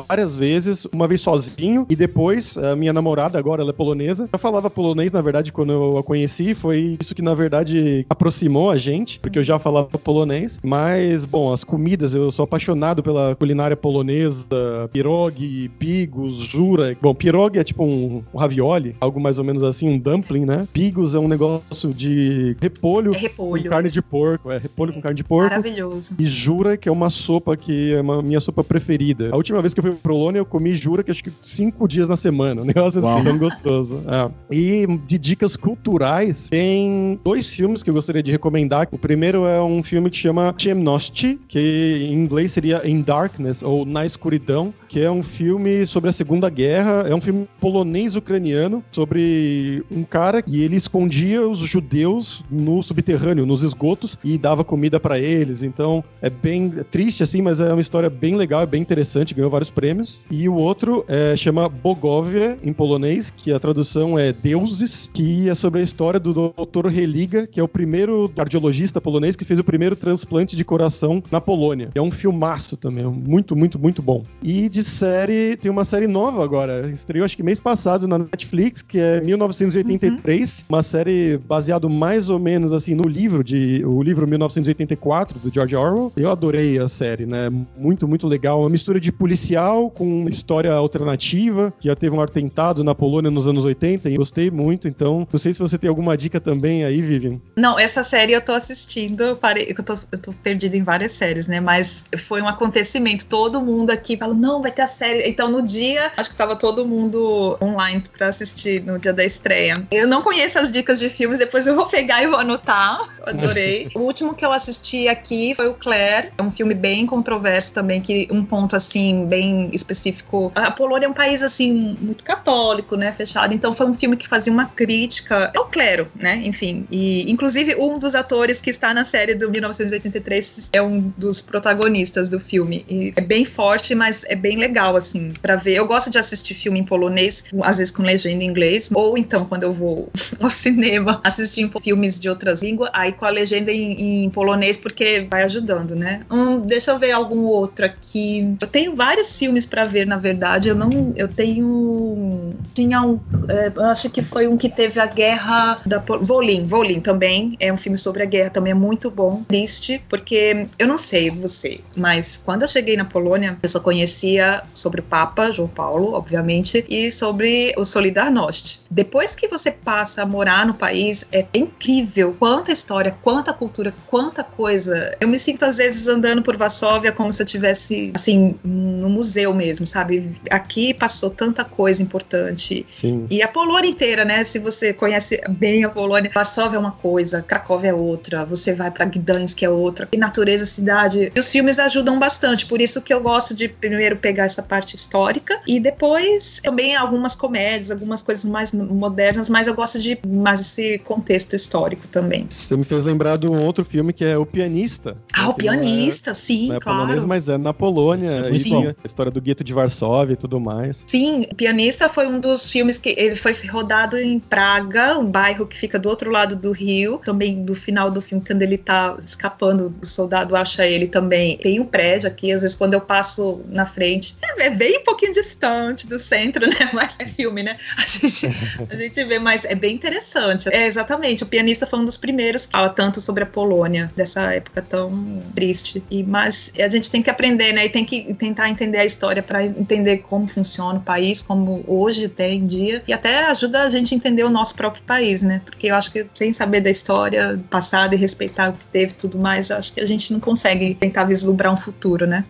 várias 0.08 0.38
vezes, 0.38 0.86
uma 0.94 1.08
vez 1.08 1.22
sozinho 1.22 1.86
e 1.90 1.96
depois 1.96 2.58
a 2.58 2.76
minha 2.76 2.94
namorada 2.94 3.38
agora 3.38 3.62
ela 3.62 3.72
é 3.72 3.74
polonesa. 3.74 4.30
Eu 4.32 4.40
falava 4.40 4.70
polonês, 4.70 5.12
na 5.12 5.22
verdade, 5.22 5.52
quando 5.52 5.74
eu 5.74 5.98
a 5.98 6.04
conheci, 6.04 6.54
foi 6.54 6.98
isso 7.00 7.14
que 7.14 7.22
na 7.22 7.34
verdade 7.34 7.89
aproximou 8.10 8.72
a 8.72 8.78
gente, 8.78 9.20
porque 9.20 9.40
eu 9.40 9.44
já 9.44 9.60
falava 9.60 9.88
polonês. 9.88 10.60
Mas, 10.64 11.26
bom, 11.26 11.52
as 11.52 11.64
comidas, 11.64 12.14
eu 12.14 12.32
sou 12.32 12.44
apaixonado 12.44 13.04
pela 13.04 13.36
culinária 13.36 13.76
polonesa, 13.76 14.48
pierogi, 14.92 15.70
pigos, 15.80 16.38
jura. 16.38 16.96
Bom, 17.02 17.14
pierogi 17.14 17.60
é 17.60 17.64
tipo 17.64 17.84
um, 17.84 18.24
um 18.34 18.38
ravioli, 18.38 18.96
algo 19.00 19.20
mais 19.20 19.40
ou 19.40 19.46
menos 19.46 19.64
assim, 19.64 19.88
um 19.88 19.98
dumpling, 19.98 20.46
né? 20.46 20.68
Pigos 20.74 21.16
é 21.16 21.20
um 21.20 21.28
negócio 21.28 21.94
de 21.94 22.56
repolho, 22.62 23.14
é 23.14 23.18
repolho. 23.18 23.64
com 23.64 23.70
carne 23.70 23.90
de 23.90 24.02
porco, 24.02 24.52
é 24.52 24.58
repolho 24.58 24.92
é. 24.92 24.94
com 24.94 25.02
carne 25.02 25.16
de 25.16 25.24
porco. 25.24 25.56
Maravilhoso. 25.56 26.16
E 26.18 26.26
jura, 26.26 26.78
que 26.78 26.90
é 26.90 26.92
uma 26.92 27.10
sopa 27.10 27.56
que 27.56 27.94
é 27.94 28.02
uma 28.02 28.22
minha 28.22 28.40
sopa 28.40 28.64
preferida. 28.64 29.30
A 29.32 29.36
última 29.36 29.62
vez 29.62 29.74
que 29.74 29.80
eu 29.80 29.84
fui 29.84 29.92
pra 29.92 30.00
Polônia, 30.02 30.40
eu 30.40 30.46
comi 30.46 30.76
jura, 30.76 31.04
que 31.04 31.12
acho 31.12 31.24
que 31.24 31.32
cinco 31.42 31.88
dias 31.88 32.10
na 32.10 32.18
semana, 32.18 32.62
um 32.62 32.66
negócio 32.66 33.00
assim, 33.00 33.24
tão 33.24 33.38
gostoso. 33.38 34.04
É. 34.08 34.32
E 34.52 34.88
de 35.06 35.18
dicas 35.18 35.56
culturais, 35.56 36.48
tem 36.50 37.20
dois 37.24 37.54
filmes 37.54 37.79
filmes 37.80 37.84
que 37.84 37.90
eu 37.90 37.94
gostaria 37.94 38.24
de 38.24 38.32
recomendar. 38.32 38.88
O 38.92 38.98
primeiro 38.98 39.46
é 39.46 39.62
um 39.62 39.82
filme 39.84 40.10
que 40.10 40.18
chama 40.18 40.54
Ciemności, 40.58 41.40
que 41.48 42.08
em 42.10 42.14
inglês 42.14 42.52
seria 42.52 42.88
In 42.88 43.02
Darkness, 43.02 43.62
ou 43.62 43.86
Na 43.86 44.06
Escuridão, 44.06 44.74
que 44.88 45.02
é 45.02 45.10
um 45.10 45.24
filme 45.24 45.86
sobre 45.86 46.10
a 46.10 46.14
Segunda 46.14 46.50
Guerra. 46.50 47.06
É 47.08 47.16
um 47.16 47.22
filme 47.22 47.48
polonês-ucraniano 47.60 48.84
sobre 48.92 49.84
um 49.92 50.04
cara 50.04 50.44
e 50.46 50.62
ele 50.62 50.76
escondia 50.76 51.48
os 51.48 51.60
judeus 51.60 52.44
no 52.50 52.82
subterrâneo, 52.82 53.46
nos 53.46 53.64
esgotos, 53.64 54.18
e 54.24 54.38
dava 54.38 54.64
comida 54.64 55.00
para 55.00 55.20
eles. 55.20 55.64
Então 55.64 56.04
é 56.22 56.30
bem 56.30 56.70
triste, 56.92 57.24
assim, 57.24 57.42
mas 57.42 57.62
é 57.62 57.72
uma 57.72 57.82
história 57.82 58.10
bem 58.10 58.36
legal, 58.36 58.66
bem 58.66 58.82
interessante, 58.82 59.34
ganhou 59.34 59.50
vários 59.50 59.70
prêmios. 59.70 60.20
E 60.30 60.50
o 60.50 60.56
outro 60.56 61.06
é, 61.08 61.36
chama 61.36 61.70
Bogovia, 61.70 62.58
em 62.64 62.74
polonês, 62.74 63.30
que 63.30 63.52
a 63.54 63.60
tradução 63.60 64.18
é 64.18 64.34
Deuses, 64.34 65.10
que 65.14 65.50
é 65.50 65.56
sobre 65.56 65.82
a 65.82 65.84
história 65.84 66.20
do 66.20 66.34
Dr. 66.34 66.88
Religa, 66.88 67.48
que 67.48 67.60
é 67.60 67.64
o 67.64 67.68
primeiro 67.70 68.30
cardiologista 68.36 69.00
polonês 69.00 69.36
que 69.36 69.46
fez 69.46 69.60
o 69.60 69.64
primeiro 69.64 69.96
transplante 69.96 70.56
de 70.56 70.66
coração 70.66 71.24
na 71.32 71.40
Polônia. 71.40 71.90
É 71.96 72.02
um 72.02 72.12
filmaço 72.12 72.76
também, 72.76 73.06
muito, 73.06 73.56
muito, 73.56 73.80
muito 73.80 74.02
bom. 74.02 74.24
E 74.44 74.68
de 74.68 74.84
série, 74.84 75.56
tem 75.58 75.72
uma 75.72 75.86
série 75.86 76.08
nova 76.08 76.44
agora, 76.44 76.90
estreou 76.90 77.26
acho 77.26 77.36
que 77.36 77.44
mês 77.44 77.60
passado 77.60 78.08
na 78.08 78.18
Netflix, 78.18 78.82
que 78.82 79.00
é 79.00 79.22
1983, 79.22 80.60
uhum. 80.60 80.66
uma 80.76 80.82
série 80.82 81.38
baseada 81.38 81.88
mais 81.88 82.30
ou 82.30 82.40
menos 82.40 82.74
assim 82.74 82.96
no 82.96 83.08
livro 83.08 83.44
de 83.44 83.84
o 83.86 84.02
livro 84.02 84.28
1984 84.28 85.40
do 85.40 85.54
George 85.54 85.76
Orwell. 85.76 86.12
Eu 86.16 86.32
adorei 86.32 86.80
a 86.80 86.88
série, 86.88 87.26
né? 87.26 87.50
Muito, 87.78 88.08
muito 88.08 88.28
legal, 88.28 88.62
uma 88.62 88.70
mistura 88.70 89.00
de 89.00 89.12
policial 89.12 89.90
com 89.90 90.28
história 90.28 90.74
alternativa, 90.74 91.74
que 91.80 91.88
já 91.88 91.96
teve 91.96 92.16
um 92.16 92.22
atentado 92.22 92.84
na 92.84 92.96
Polônia 92.96 93.30
nos 93.30 93.48
anos 93.48 93.64
80 93.64 94.10
e 94.10 94.18
gostei 94.18 94.50
muito, 94.50 94.88
então 94.88 95.28
não 95.32 95.40
sei 95.40 95.54
se 95.54 95.60
você 95.60 95.78
tem 95.78 95.90
alguma 95.90 96.16
dica 96.18 96.40
também 96.40 96.84
aí, 96.84 97.02
Vivian. 97.02 97.40
Não, 97.60 97.78
essa 97.78 98.04
série 98.04 98.32
eu 98.32 98.42
tô 98.42 98.54
assistindo, 98.54 99.22
eu, 99.22 99.36
parei, 99.36 99.74
eu, 99.78 99.84
tô, 99.84 99.94
eu 100.12 100.18
tô 100.18 100.32
perdida 100.32 100.78
em 100.78 100.84
várias 100.84 101.12
séries, 101.12 101.46
né? 101.46 101.60
Mas 101.60 102.06
foi 102.18 102.42
um 102.42 102.48
acontecimento. 102.48 103.26
Todo 103.28 103.60
mundo 103.60 103.92
aqui 103.92 104.16
falou: 104.16 104.34
não, 104.34 104.62
vai 104.62 104.72
ter 104.72 104.84
a 104.84 104.88
série. 104.88 105.28
Então, 105.30 105.50
no 105.50 105.62
dia, 105.62 106.12
acho 106.16 106.30
que 106.30 106.36
tava 106.36 106.56
todo 106.56 106.86
mundo 106.86 107.58
online 107.62 108.04
pra 108.18 108.28
assistir 108.28 108.82
no 108.84 108.98
dia 108.98 109.12
da 109.12 109.26
estreia. 109.26 109.86
Eu 109.92 110.08
não 110.08 110.22
conheço 110.22 110.58
as 110.58 110.72
dicas 110.72 111.00
de 111.00 111.10
filmes, 111.10 111.40
depois 111.40 111.68
eu 111.68 111.76
vou 111.76 111.86
pegar 111.86 112.24
e 112.24 112.28
vou 112.28 112.40
anotar. 112.40 113.02
Adorei. 113.24 113.92
o 113.94 114.00
último 114.00 114.34
que 114.34 114.46
eu 114.46 114.54
assisti 114.54 115.10
aqui 115.10 115.54
foi 115.54 115.68
o 115.68 115.74
Claire. 115.74 116.32
É 116.38 116.42
um 116.42 116.52
filme 116.52 116.74
bem 116.74 117.06
controverso 117.06 117.74
também, 117.74 118.00
que 118.00 118.28
um 118.32 118.44
ponto 118.46 118.76
assim, 118.76 119.26
bem 119.26 119.70
específico. 119.74 120.50
A 120.56 120.72
Polônia 120.72 121.08
é 121.08 121.10
um 121.10 121.14
país 121.14 121.44
assim, 121.44 121.98
muito 122.00 122.24
católico, 122.24 122.96
né? 122.96 123.12
Fechado. 123.12 123.54
Então 123.54 123.74
foi 123.74 123.86
um 123.86 123.94
filme 123.94 124.16
que 124.16 124.28
fazia 124.28 124.54
uma 124.54 124.66
crítica 124.66 125.52
ao 125.56 125.66
clero, 125.66 126.08
né? 126.16 126.42
Enfim. 126.46 126.88
E 126.90 127.30
inclusive 127.30 127.49
um 127.78 128.00
dos 128.00 128.16
atores 128.16 128.62
que 128.62 128.70
está 128.70 128.94
na 128.94 129.04
série 129.04 129.36
do 129.36 129.50
1983 129.50 130.70
é 130.74 130.82
um 130.82 131.12
dos 131.18 131.42
protagonistas 131.42 132.30
do 132.30 132.40
filme. 132.40 132.86
E 132.90 133.14
é 133.16 133.22
bem 133.22 133.46
forte, 133.46 133.96
mas 133.96 134.24
é 134.26 134.36
bem 134.36 134.58
legal, 134.58 134.96
assim, 134.96 135.34
para 135.42 135.56
ver. 135.56 135.76
Eu 135.76 135.86
gosto 135.86 136.10
de 136.10 136.18
assistir 136.18 136.54
filme 136.54 136.80
em 136.80 136.84
polonês, 136.84 137.44
às 137.62 137.78
vezes 137.78 137.92
com 137.92 138.04
legenda 138.04 138.44
em 138.44 138.48
inglês, 138.48 138.90
ou 138.94 139.18
então 139.18 139.46
quando 139.46 139.64
eu 139.64 139.72
vou 139.72 140.10
ao 140.40 140.50
cinema 140.50 141.22
assistir 141.24 141.70
filmes 141.82 142.20
de 142.20 142.30
outras 142.30 142.62
línguas, 142.62 142.90
aí 142.94 143.12
com 143.12 143.26
a 143.26 143.30
legenda 143.30 143.72
em, 143.72 144.26
em 144.26 144.30
polonês, 144.30 144.78
porque 144.78 145.28
vai 145.30 145.44
ajudando, 145.44 145.96
né? 145.96 146.22
Hum, 146.30 146.60
deixa 146.60 146.92
eu 146.92 147.00
ver 147.00 147.12
algum 147.12 147.44
outro 147.44 147.86
aqui. 147.86 148.56
Eu 148.62 148.68
tenho 148.68 148.96
vários 148.96 149.38
filmes 149.38 149.66
para 149.66 149.84
ver, 149.84 150.06
na 150.06 150.18
verdade. 150.18 150.70
Eu 150.70 150.76
não. 150.76 151.14
Eu 151.16 151.28
tenho. 151.28 152.54
Tinha 152.74 153.02
um. 153.02 153.20
É, 153.48 153.72
acho 153.92 154.10
que 154.10 154.22
foi 154.22 154.48
um 154.48 154.58
que 154.58 154.70
teve 154.70 155.00
a 155.00 155.06
guerra 155.06 155.78
da. 155.86 156.00
Volin, 156.00 156.66
Volin 156.66 157.00
também. 157.00 157.39
É 157.60 157.72
um 157.72 157.78
filme 157.78 157.98
sobre 157.98 158.24
a 158.24 158.26
guerra, 158.26 158.50
também 158.50 158.72
é 158.72 158.76
muito 158.76 159.10
bom. 159.10 159.44
Triste, 159.48 160.02
porque 160.10 160.68
eu 160.78 160.88
não 160.88 160.98
sei 160.98 161.30
você, 161.30 161.80
mas 161.96 162.42
quando 162.44 162.64
eu 162.64 162.68
cheguei 162.68 162.96
na 162.96 163.06
Polônia, 163.06 163.58
eu 163.62 163.70
só 163.70 163.80
conhecia 163.80 164.64
sobre 164.74 165.02
o 165.02 165.04
Papa 165.04 165.52
João 165.52 165.68
Paulo, 165.68 166.14
obviamente, 166.14 166.86
e 166.90 167.12
sobre 167.12 167.74
o 167.78 167.86
Solidarność. 167.86 168.82
Depois 168.90 169.36
que 169.36 169.48
você 169.48 169.72
passa 169.72 170.24
a 170.24 170.26
morar 170.26 170.66
no 170.66 170.74
país, 170.74 171.28
é 171.32 171.46
incrível 171.54 172.36
quanta 172.38 172.72
história, 172.72 173.16
quanta 173.22 173.54
cultura, 173.54 173.94
quanta 174.08 174.44
coisa. 174.44 175.16
Eu 175.20 175.28
me 175.28 175.40
sinto 175.40 175.64
às 175.64 175.78
vezes 175.78 176.08
andando 176.08 176.42
por 176.42 176.58
Varsóvia 176.58 177.12
como 177.12 177.32
se 177.32 177.42
eu 177.42 177.46
tivesse 177.46 178.12
assim 178.16 178.56
no 178.64 179.10
museu 179.10 179.54
mesmo, 179.54 179.86
sabe? 179.86 180.32
Aqui 180.50 180.94
passou 180.94 181.30
tanta 181.30 181.64
coisa 181.64 182.02
importante. 182.02 182.86
Sim. 182.90 183.28
E 183.30 183.42
a 183.42 183.48
Polônia 183.48 183.90
inteira, 183.90 184.24
né? 184.24 184.44
Se 184.44 184.60
você 184.60 184.94
conhece 184.94 185.42
bem 185.50 185.84
a 185.84 185.90
Polônia, 185.90 186.32
Varsóvia 186.34 186.78
é 186.78 186.80
uma 186.80 186.92
coisa, 186.92 187.19
Cracóvia 187.48 187.90
é 187.90 187.94
outra, 187.94 188.46
você 188.46 188.74
vai 188.74 188.92
para 188.92 189.06
Gdansk 189.06 189.64
é 189.64 189.70
outra. 189.70 190.08
E 190.12 190.18
natureza, 190.18 190.66
cidade. 190.66 191.32
E 191.36 191.40
os 191.40 191.52
filmes 191.52 191.80
ajudam 191.80 192.20
bastante, 192.20 192.66
por 192.66 192.82
isso 192.82 193.02
que 193.02 193.14
eu 193.14 193.22
gosto 193.22 193.54
de 193.54 193.68
primeiro 193.68 194.18
pegar 194.18 194.46
essa 194.46 194.64
parte 194.64 194.96
histórica 194.96 195.60
e 195.68 195.80
depois 195.80 196.60
também 196.64 196.96
algumas 196.96 197.36
comédias, 197.36 197.92
algumas 197.92 198.22
coisas 198.22 198.46
mais 198.46 198.74
modernas, 198.74 199.50
mas 199.50 199.68
eu 199.68 199.74
gosto 199.74 200.00
de 200.00 200.20
mais 200.28 200.62
esse 200.62 201.00
contexto 201.00 201.56
histórico 201.56 202.08
também. 202.08 202.48
Você 202.50 202.76
me 202.76 202.84
fez 202.84 203.06
lembrar 203.06 203.38
de 203.38 203.48
um 203.48 203.64
outro 203.64 203.84
filme 203.84 204.14
que 204.14 204.24
é 204.24 204.38
O 204.38 204.46
Pianista. 204.46 205.18
Ah, 205.34 205.50
O 205.50 205.54
Pianista, 205.54 206.32
é, 206.32 206.34
sim, 206.34 206.68
não 206.70 206.76
é 206.76 206.80
claro. 206.80 207.00
polonês, 207.00 207.26
mas 207.26 207.50
é 207.50 207.58
na 207.58 207.74
Polônia. 207.74 208.44
Sim, 208.46 208.54
sim. 208.54 208.70
tem 208.70 208.88
a 208.90 208.96
história 209.06 209.32
do 209.32 209.42
gueto 209.42 209.64
de 209.64 209.74
Varsóvia 209.74 210.34
e 210.34 210.38
tudo 210.38 210.60
mais. 210.60 211.04
Sim, 211.08 211.46
O 211.52 211.56
Pianista 211.56 212.10
foi 212.10 212.28
um 212.28 212.40
dos 212.40 212.70
filmes 212.70 212.98
que 212.98 213.16
ele 213.18 213.36
foi 213.36 213.54
rodado 213.68 214.18
em 214.18 214.40
Praga, 214.40 215.18
um 215.18 215.26
bairro 215.26 215.66
que 215.66 215.78
fica 215.78 215.98
do 215.98 216.10
outro 216.10 216.32
lado 216.32 216.56
do 216.56 216.72
rio. 216.72 217.09
Também 217.18 217.64
do 217.64 217.76
final 217.76 218.10
do 218.12 218.22
filme, 218.22 218.44
quando 218.46 218.62
ele 218.62 218.78
tá 218.78 219.18
escapando, 219.20 219.94
o 220.02 220.06
soldado 220.06 220.56
acha 220.56 220.86
ele 220.86 221.08
também. 221.08 221.58
Tem 221.58 221.80
um 221.80 221.86
prédio 221.86 222.30
aqui, 222.30 222.52
às 222.52 222.62
vezes 222.62 222.76
quando 222.76 222.94
eu 222.94 223.02
passo 223.02 223.62
na 223.70 223.86
frente, 223.86 224.38
é 224.42 224.60
é 224.60 224.70
bem 224.70 225.00
um 225.00 225.04
pouquinho 225.04 225.34
distante 225.34 226.08
do 226.08 226.20
centro, 226.20 226.66
né? 226.70 226.90
Mas 226.94 227.16
é 227.20 227.26
filme, 227.26 227.64
né? 227.64 227.78
A 227.98 228.02
gente, 228.02 228.48
a 228.90 228.96
gente 228.96 229.24
vê, 229.24 229.40
mas 229.40 229.66
é 229.66 229.76
bem 229.76 229.96
interessante. 229.96 230.70
É 230.72 230.86
exatamente, 230.86 231.44
o 231.44 231.46
pianista 231.46 231.86
foi 231.86 232.00
um 232.00 232.06
dos 232.06 232.18
primeiros 232.18 232.66
que 232.66 232.72
fala 232.72 232.90
tanto 232.90 233.20
sobre 233.20 233.44
a 233.44 233.46
Polônia, 233.46 234.12
dessa 234.16 234.54
época 234.54 234.82
tão 234.82 235.42
triste. 235.56 236.04
E, 236.10 236.24
mas 236.24 236.72
a 236.78 236.88
gente 236.88 237.10
tem 237.10 237.22
que 237.22 237.30
aprender, 237.30 237.74
né? 237.74 237.86
E 237.86 237.90
tem 237.90 238.06
que 238.06 238.34
tentar 238.36 238.70
entender 238.70 239.00
a 239.00 239.06
história 239.06 239.42
para 239.42 239.66
entender 239.66 240.18
como 240.18 240.48
funciona 240.48 241.00
o 241.00 241.02
país, 241.02 241.42
como 241.42 241.84
hoje 241.88 242.28
tem 242.30 242.60
em 242.60 242.66
dia, 242.66 243.04
e 243.08 243.14
até 243.14 243.46
ajuda 243.46 243.84
a 243.84 243.90
gente 243.90 244.14
a 244.14 244.18
entender 244.18 244.44
o 244.44 244.50
nosso 244.50 244.76
próprio 244.76 245.04
país, 245.04 245.42
né? 245.42 245.62
Porque 245.66 245.88
eu 245.88 245.96
acho 245.96 246.12
que 246.12 246.26
sem 246.36 246.54
saber 246.54 246.82
da 246.82 246.90
história 247.00 247.60
passada 247.70 248.14
e 248.14 248.18
respeitar 248.18 248.70
o 248.70 248.74
que 248.74 248.86
teve 248.88 249.14
e 249.14 249.16
tudo 249.16 249.38
mais, 249.38 249.72
acho 249.72 249.94
que 249.94 250.02
a 250.02 250.06
gente 250.06 250.32
não 250.34 250.40
consegue 250.40 250.94
tentar 250.94 251.24
vislumbrar 251.24 251.74
um 251.74 251.78
futuro, 251.78 252.28
né? 252.28 252.44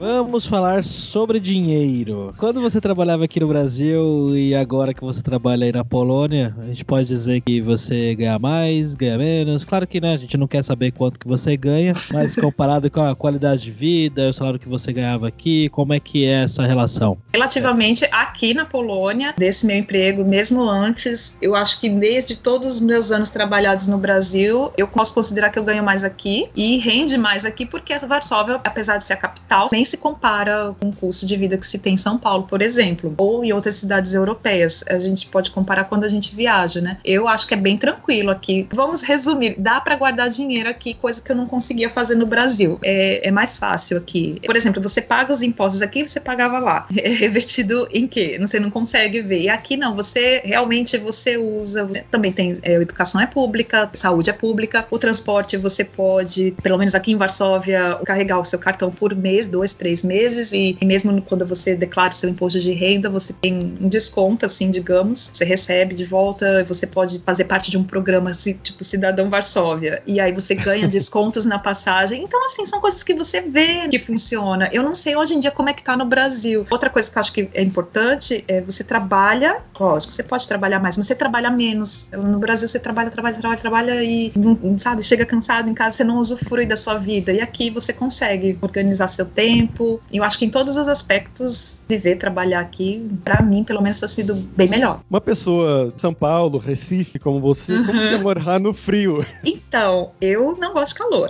Vamos 0.00 0.46
falar 0.46 0.82
sobre 0.82 1.38
dinheiro. 1.38 2.34
Quando 2.38 2.58
você 2.58 2.80
trabalhava 2.80 3.26
aqui 3.26 3.38
no 3.38 3.46
Brasil 3.46 4.34
e 4.34 4.54
agora 4.54 4.94
que 4.94 5.02
você 5.02 5.20
trabalha 5.20 5.66
aí 5.66 5.72
na 5.72 5.84
Polônia, 5.84 6.56
a 6.58 6.64
gente 6.68 6.86
pode 6.86 7.06
dizer 7.06 7.42
que 7.42 7.60
você 7.60 8.14
ganha 8.14 8.38
mais, 8.38 8.94
ganha 8.94 9.18
menos. 9.18 9.62
Claro 9.62 9.86
que 9.86 10.00
né, 10.00 10.14
a 10.14 10.16
gente 10.16 10.38
não 10.38 10.48
quer 10.48 10.64
saber 10.64 10.92
quanto 10.92 11.18
que 11.18 11.28
você 11.28 11.54
ganha, 11.54 11.92
mas 12.14 12.34
comparado 12.34 12.90
com 12.90 13.02
a 13.02 13.14
qualidade 13.14 13.64
de 13.64 13.70
vida, 13.70 14.30
o 14.30 14.32
salário 14.32 14.58
que 14.58 14.70
você 14.70 14.90
ganhava 14.90 15.28
aqui, 15.28 15.68
como 15.68 15.92
é 15.92 16.00
que 16.00 16.24
é 16.24 16.44
essa 16.44 16.62
relação? 16.62 17.18
Relativamente 17.34 18.06
aqui 18.10 18.54
na 18.54 18.64
Polônia, 18.64 19.34
desse 19.36 19.66
meu 19.66 19.76
emprego, 19.76 20.24
mesmo 20.24 20.62
antes, 20.62 21.36
eu 21.42 21.54
acho 21.54 21.78
que 21.78 21.90
desde 21.90 22.36
todos 22.36 22.76
os 22.76 22.80
meus 22.80 23.12
anos 23.12 23.28
trabalhados 23.28 23.86
no 23.86 23.98
Brasil, 23.98 24.72
eu 24.78 24.88
posso 24.88 25.12
considerar 25.12 25.50
que 25.50 25.58
eu 25.58 25.64
ganho 25.64 25.84
mais 25.84 26.02
aqui 26.04 26.48
e 26.56 26.78
rende 26.78 27.18
mais 27.18 27.44
aqui, 27.44 27.66
porque 27.66 27.92
essa 27.92 28.06
Varsóvia, 28.06 28.58
apesar 28.64 28.96
de 28.96 29.04
ser 29.04 29.12
a 29.12 29.16
capital, 29.18 29.68
nem 29.70 29.89
se 29.90 29.96
compara 29.96 30.74
com 30.80 30.88
o 30.88 30.92
custo 30.92 31.26
de 31.26 31.36
vida 31.36 31.56
que 31.58 31.66
se 31.66 31.78
tem 31.78 31.94
em 31.94 31.96
São 31.96 32.18
Paulo, 32.18 32.44
por 32.44 32.62
exemplo, 32.62 33.14
ou 33.18 33.44
em 33.44 33.52
outras 33.52 33.76
cidades 33.76 34.14
europeias. 34.14 34.84
A 34.88 34.98
gente 34.98 35.26
pode 35.26 35.50
comparar 35.50 35.84
quando 35.84 36.04
a 36.04 36.08
gente 36.08 36.34
viaja, 36.34 36.80
né? 36.80 36.98
Eu 37.04 37.28
acho 37.28 37.46
que 37.46 37.54
é 37.54 37.56
bem 37.56 37.76
tranquilo 37.76 38.30
aqui. 38.30 38.68
Vamos 38.72 39.02
resumir: 39.02 39.54
dá 39.58 39.80
para 39.80 39.96
guardar 39.96 40.28
dinheiro 40.28 40.68
aqui, 40.68 40.94
coisa 40.94 41.20
que 41.20 41.30
eu 41.30 41.36
não 41.36 41.46
conseguia 41.46 41.90
fazer 41.90 42.14
no 42.14 42.26
Brasil. 42.26 42.78
É, 42.82 43.28
é 43.28 43.30
mais 43.30 43.58
fácil 43.58 43.98
aqui. 43.98 44.40
Por 44.44 44.56
exemplo, 44.56 44.82
você 44.82 45.00
paga 45.00 45.32
os 45.32 45.42
impostos 45.42 45.82
aqui, 45.82 46.06
você 46.06 46.20
pagava 46.20 46.58
lá. 46.58 46.86
Revertido 46.92 47.88
em 47.92 48.06
quê? 48.06 48.38
Você 48.40 48.60
não 48.60 48.70
consegue 48.70 49.20
ver. 49.20 49.40
E 49.42 49.48
aqui 49.48 49.76
não, 49.76 49.94
você 49.94 50.42
realmente 50.44 50.96
você 50.96 51.36
usa. 51.36 51.88
Também 52.10 52.32
tem 52.32 52.56
é, 52.62 52.74
educação 52.74 53.20
é 53.20 53.26
pública, 53.26 53.90
saúde 53.94 54.30
é 54.30 54.32
pública, 54.32 54.86
o 54.90 54.98
transporte 54.98 55.56
você 55.56 55.84
pode, 55.84 56.54
pelo 56.62 56.78
menos 56.78 56.94
aqui 56.94 57.12
em 57.12 57.16
Varsóvia, 57.16 57.98
carregar 58.04 58.38
o 58.38 58.44
seu 58.44 58.58
cartão 58.58 58.90
por 58.90 59.14
mês, 59.14 59.48
dois, 59.48 59.74
três 59.80 60.02
meses, 60.02 60.52
e 60.52 60.76
mesmo 60.82 61.22
quando 61.22 61.46
você 61.46 61.74
declara 61.74 62.10
o 62.10 62.14
seu 62.14 62.28
imposto 62.28 62.60
de 62.60 62.70
renda, 62.72 63.08
você 63.08 63.32
tem 63.32 63.78
um 63.80 63.88
desconto, 63.88 64.44
assim, 64.44 64.70
digamos, 64.70 65.30
você 65.32 65.42
recebe 65.42 65.94
de 65.94 66.04
volta, 66.04 66.62
você 66.64 66.86
pode 66.86 67.18
fazer 67.20 67.44
parte 67.44 67.70
de 67.70 67.78
um 67.78 67.82
programa 67.82 68.28
assim, 68.28 68.52
tipo 68.62 68.84
Cidadão 68.84 69.30
Varsóvia, 69.30 70.02
e 70.06 70.20
aí 70.20 70.32
você 70.32 70.54
ganha 70.54 70.86
descontos 70.86 71.46
na 71.46 71.58
passagem. 71.58 72.22
Então, 72.22 72.44
assim, 72.44 72.66
são 72.66 72.78
coisas 72.78 73.02
que 73.02 73.14
você 73.14 73.40
vê 73.40 73.88
que 73.88 73.98
funciona. 73.98 74.68
Eu 74.70 74.82
não 74.82 74.92
sei 74.92 75.16
hoje 75.16 75.34
em 75.34 75.40
dia 75.40 75.50
como 75.50 75.70
é 75.70 75.72
que 75.72 75.82
tá 75.82 75.96
no 75.96 76.04
Brasil. 76.04 76.66
Outra 76.70 76.90
coisa 76.90 77.10
que 77.10 77.16
eu 77.16 77.20
acho 77.20 77.32
que 77.32 77.48
é 77.54 77.62
importante 77.62 78.44
é 78.46 78.60
você 78.60 78.84
trabalha, 78.84 79.62
lógico, 79.78 80.12
você 80.12 80.22
pode 80.22 80.46
trabalhar 80.46 80.78
mais, 80.78 80.98
mas 80.98 81.06
você 81.06 81.14
trabalha 81.14 81.50
menos. 81.50 82.10
No 82.12 82.38
Brasil 82.38 82.68
você 82.68 82.78
trabalha, 82.78 83.08
trabalha, 83.08 83.34
trabalha, 83.34 83.58
trabalha 83.58 84.04
e, 84.04 84.30
sabe, 84.76 85.02
chega 85.02 85.24
cansado 85.24 85.70
em 85.70 85.74
casa, 85.74 85.96
você 85.96 86.04
não 86.04 86.18
usufrui 86.18 86.66
da 86.66 86.76
sua 86.76 86.96
vida. 86.98 87.32
E 87.32 87.40
aqui 87.40 87.70
você 87.70 87.94
consegue 87.94 88.58
organizar 88.60 89.08
seu 89.08 89.24
tempo. 89.24 89.69
E 90.10 90.16
eu 90.18 90.24
acho 90.24 90.38
que 90.38 90.44
em 90.44 90.50
todos 90.50 90.76
os 90.76 90.88
aspectos, 90.88 91.80
viver, 91.88 92.16
trabalhar 92.16 92.60
aqui, 92.60 93.08
pra 93.24 93.42
mim, 93.42 93.64
pelo 93.64 93.82
menos, 93.82 94.00
tá 94.00 94.08
sido 94.08 94.34
bem 94.34 94.68
melhor. 94.68 95.00
Uma 95.08 95.20
pessoa 95.20 95.92
de 95.94 96.00
São 96.00 96.12
Paulo, 96.12 96.58
Recife, 96.58 97.18
como 97.18 97.40
você, 97.40 97.76
como 97.84 97.92
que 97.92 98.14
é 98.14 98.18
morar 98.18 98.58
no 98.58 98.72
frio? 98.74 99.24
Então, 99.44 100.12
eu 100.20 100.56
não 100.58 100.72
gosto 100.72 100.92
de 100.92 100.98
calor. 100.98 101.28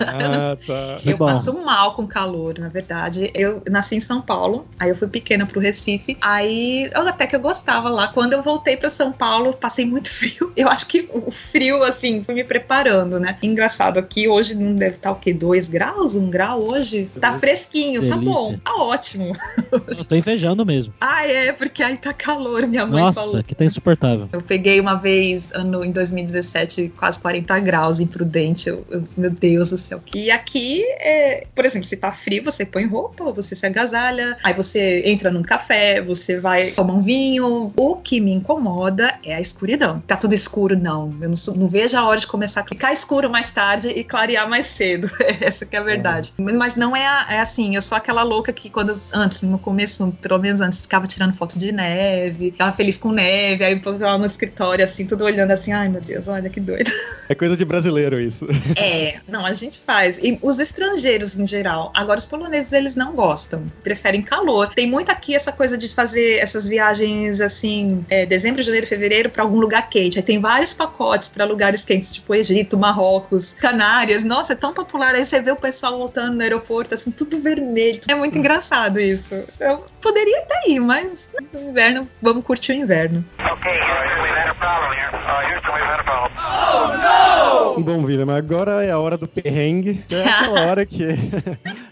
Ah, 0.00 0.56
tá. 0.66 1.00
Eu 1.04 1.16
bom. 1.16 1.26
passo 1.26 1.52
mal 1.64 1.94
com 1.94 2.06
calor, 2.06 2.54
na 2.58 2.68
verdade. 2.68 3.30
Eu 3.34 3.62
nasci 3.68 3.96
em 3.96 4.00
São 4.00 4.20
Paulo, 4.20 4.66
aí 4.78 4.88
eu 4.88 4.94
fui 4.94 5.08
pequena 5.08 5.46
pro 5.46 5.60
Recife. 5.60 6.16
Aí 6.20 6.90
eu 6.94 7.08
até 7.08 7.26
que 7.26 7.34
eu 7.34 7.40
gostava 7.40 7.88
lá. 7.88 8.08
Quando 8.08 8.32
eu 8.32 8.42
voltei 8.42 8.76
pra 8.76 8.88
São 8.88 9.12
Paulo, 9.12 9.52
passei 9.52 9.84
muito 9.84 10.10
frio. 10.12 10.52
Eu 10.56 10.68
acho 10.68 10.86
que 10.86 11.08
o 11.12 11.30
frio, 11.30 11.82
assim, 11.82 12.22
foi 12.22 12.34
me 12.34 12.44
preparando, 12.44 13.18
né? 13.18 13.36
Engraçado, 13.42 13.98
aqui 13.98 14.28
hoje 14.28 14.54
não 14.54 14.74
deve 14.74 14.96
estar 14.96 15.10
o 15.12 15.16
quê? 15.16 15.32
Dois 15.32 15.68
graus? 15.68 16.14
Um 16.14 16.30
grau 16.30 16.62
hoje? 16.62 17.10
Tá 17.20 17.38
fresquinho, 17.54 18.08
tá 18.08 18.16
Delícia. 18.16 18.32
bom, 18.32 18.58
tá 18.58 18.74
ótimo. 18.76 19.32
Eu 19.72 20.04
tô 20.04 20.14
invejando 20.14 20.64
mesmo. 20.64 20.92
Ah, 21.00 21.26
é, 21.26 21.52
porque 21.52 21.82
aí 21.82 21.96
tá 21.96 22.12
calor, 22.12 22.66
minha 22.66 22.86
mãe 22.86 23.02
Nossa, 23.02 23.20
falou. 23.20 23.42
que 23.44 23.54
tá 23.54 23.64
insuportável. 23.64 24.28
Eu 24.32 24.40
peguei 24.42 24.80
uma 24.80 24.94
vez 24.94 25.52
ano, 25.52 25.84
em 25.84 25.90
2017 25.92 26.92
quase 26.96 27.18
40 27.20 27.58
graus 27.60 28.00
imprudente. 28.00 28.68
Eu, 28.68 28.84
eu- 28.90 29.04
meu 29.16 29.30
Deus 29.30 29.70
do 29.70 29.76
céu. 29.76 30.00
E 30.14 30.30
aqui, 30.30 30.82
é, 31.00 31.46
por 31.54 31.64
exemplo, 31.64 31.86
se 31.86 31.96
tá 31.96 32.12
frio, 32.12 32.42
você 32.44 32.64
põe 32.64 32.86
roupa, 32.86 33.30
você 33.32 33.54
se 33.54 33.66
agasalha, 33.66 34.36
aí 34.44 34.52
você 34.52 35.02
entra 35.06 35.30
num 35.30 35.42
café, 35.42 36.00
você 36.00 36.38
vai 36.38 36.70
tomar 36.72 36.94
um 36.94 37.00
vinho. 37.00 37.72
O 37.76 37.96
que 37.96 38.20
me 38.20 38.32
incomoda 38.32 39.18
é 39.24 39.34
a 39.34 39.40
escuridão. 39.40 40.00
Tá 40.06 40.16
tudo 40.16 40.34
escuro, 40.34 40.76
não. 40.78 41.14
Eu 41.20 41.28
não, 41.28 41.54
não 41.56 41.68
vejo 41.68 41.96
a 41.96 42.04
hora 42.06 42.18
de 42.18 42.26
começar 42.26 42.60
a 42.62 42.64
ficar 42.66 42.92
escuro 42.92 43.28
mais 43.30 43.50
tarde 43.50 43.88
e 43.88 44.04
clarear 44.04 44.48
mais 44.48 44.66
cedo. 44.66 45.10
Essa 45.40 45.64
que 45.66 45.76
é 45.76 45.78
a 45.78 45.82
verdade. 45.82 46.32
Mas 46.38 46.76
não 46.76 46.94
é, 46.96 47.06
a- 47.06 47.26
é 47.30 47.40
assim, 47.40 47.74
eu 47.74 47.82
sou 47.82 47.96
aquela 47.96 48.22
louca 48.22 48.52
que 48.52 48.68
quando 48.68 49.00
antes, 49.12 49.42
no 49.42 49.58
começo, 49.58 50.12
pelo 50.20 50.38
menos 50.38 50.60
antes, 50.60 50.82
ficava 50.82 51.06
tirando 51.06 51.32
foto 51.32 51.58
de 51.58 51.72
neve, 51.72 52.50
ficava 52.50 52.72
feliz 52.72 52.98
com 52.98 53.12
neve, 53.12 53.64
aí 53.64 53.76
ficava 53.76 54.18
no 54.18 54.26
escritório 54.26 54.84
assim, 54.84 55.06
tudo 55.06 55.24
olhando 55.24 55.52
assim, 55.52 55.72
ai 55.72 55.88
meu 55.88 56.00
Deus, 56.00 56.28
olha 56.28 56.50
que 56.50 56.60
doido. 56.60 56.90
É 57.30 57.34
coisa 57.36 57.56
de 57.56 57.64
brasileiro 57.64 58.20
isso. 58.20 58.44
É, 58.76 59.20
não, 59.28 59.46
a 59.46 59.52
gente 59.52 59.78
faz. 59.78 60.18
E 60.18 60.36
os 60.42 60.58
estrangeiros 60.58 61.38
em 61.38 61.46
geral. 61.46 61.92
Agora, 61.94 62.18
os 62.18 62.26
poloneses, 62.26 62.72
eles 62.72 62.96
não 62.96 63.14
gostam. 63.14 63.64
Preferem 63.84 64.20
calor. 64.20 64.74
Tem 64.74 64.90
muito 64.90 65.10
aqui 65.12 65.36
essa 65.36 65.52
coisa 65.52 65.78
de 65.78 65.86
fazer 65.94 66.38
essas 66.38 66.66
viagens 66.66 67.40
assim, 67.40 68.04
é, 68.10 68.26
dezembro, 68.26 68.60
janeiro, 68.64 68.84
fevereiro, 68.84 69.30
pra 69.30 69.44
algum 69.44 69.60
lugar 69.60 69.88
quente. 69.88 70.18
Aí 70.18 70.24
tem 70.24 70.40
vários 70.40 70.72
pacotes 70.72 71.28
pra 71.28 71.44
lugares 71.44 71.84
quentes, 71.84 72.14
tipo 72.14 72.34
Egito, 72.34 72.76
Marrocos, 72.76 73.52
Canárias. 73.52 74.24
Nossa, 74.24 74.54
é 74.54 74.56
tão 74.56 74.74
popular. 74.74 75.14
Aí 75.14 75.24
você 75.24 75.40
vê 75.40 75.52
o 75.52 75.56
pessoal 75.56 75.98
voltando 75.98 76.34
no 76.34 76.42
aeroporto, 76.42 76.96
assim, 76.96 77.12
tudo 77.24 77.40
vermelho. 77.42 78.00
É 78.08 78.14
muito 78.14 78.36
engraçado 78.38 78.98
isso. 79.00 79.34
Eu 79.60 79.84
poderia 80.00 80.38
até 80.40 80.68
ir, 80.70 80.80
mas 80.80 81.30
no 81.52 81.60
inverno, 81.70 82.08
vamos 82.22 82.44
curtir 82.44 82.72
o 82.72 82.74
inverno. 82.76 83.24
Okay, 83.38 83.72
Houston, 83.72 84.22
we've 84.22 84.38
had 84.38 84.48
a 84.50 84.54
problem 84.54 84.92
here. 84.98 85.10
Uh, 85.10 86.04
problem. 86.04 86.30
Bom, 87.84 88.02
William, 88.04 88.30
agora 88.36 88.84
é 88.84 88.90
a 88.90 88.98
hora 88.98 89.16
do 89.16 89.26
perrengue. 89.26 90.04
É 90.10 90.22
aquela 90.28 90.60
hora 90.68 90.84
que 90.86 91.02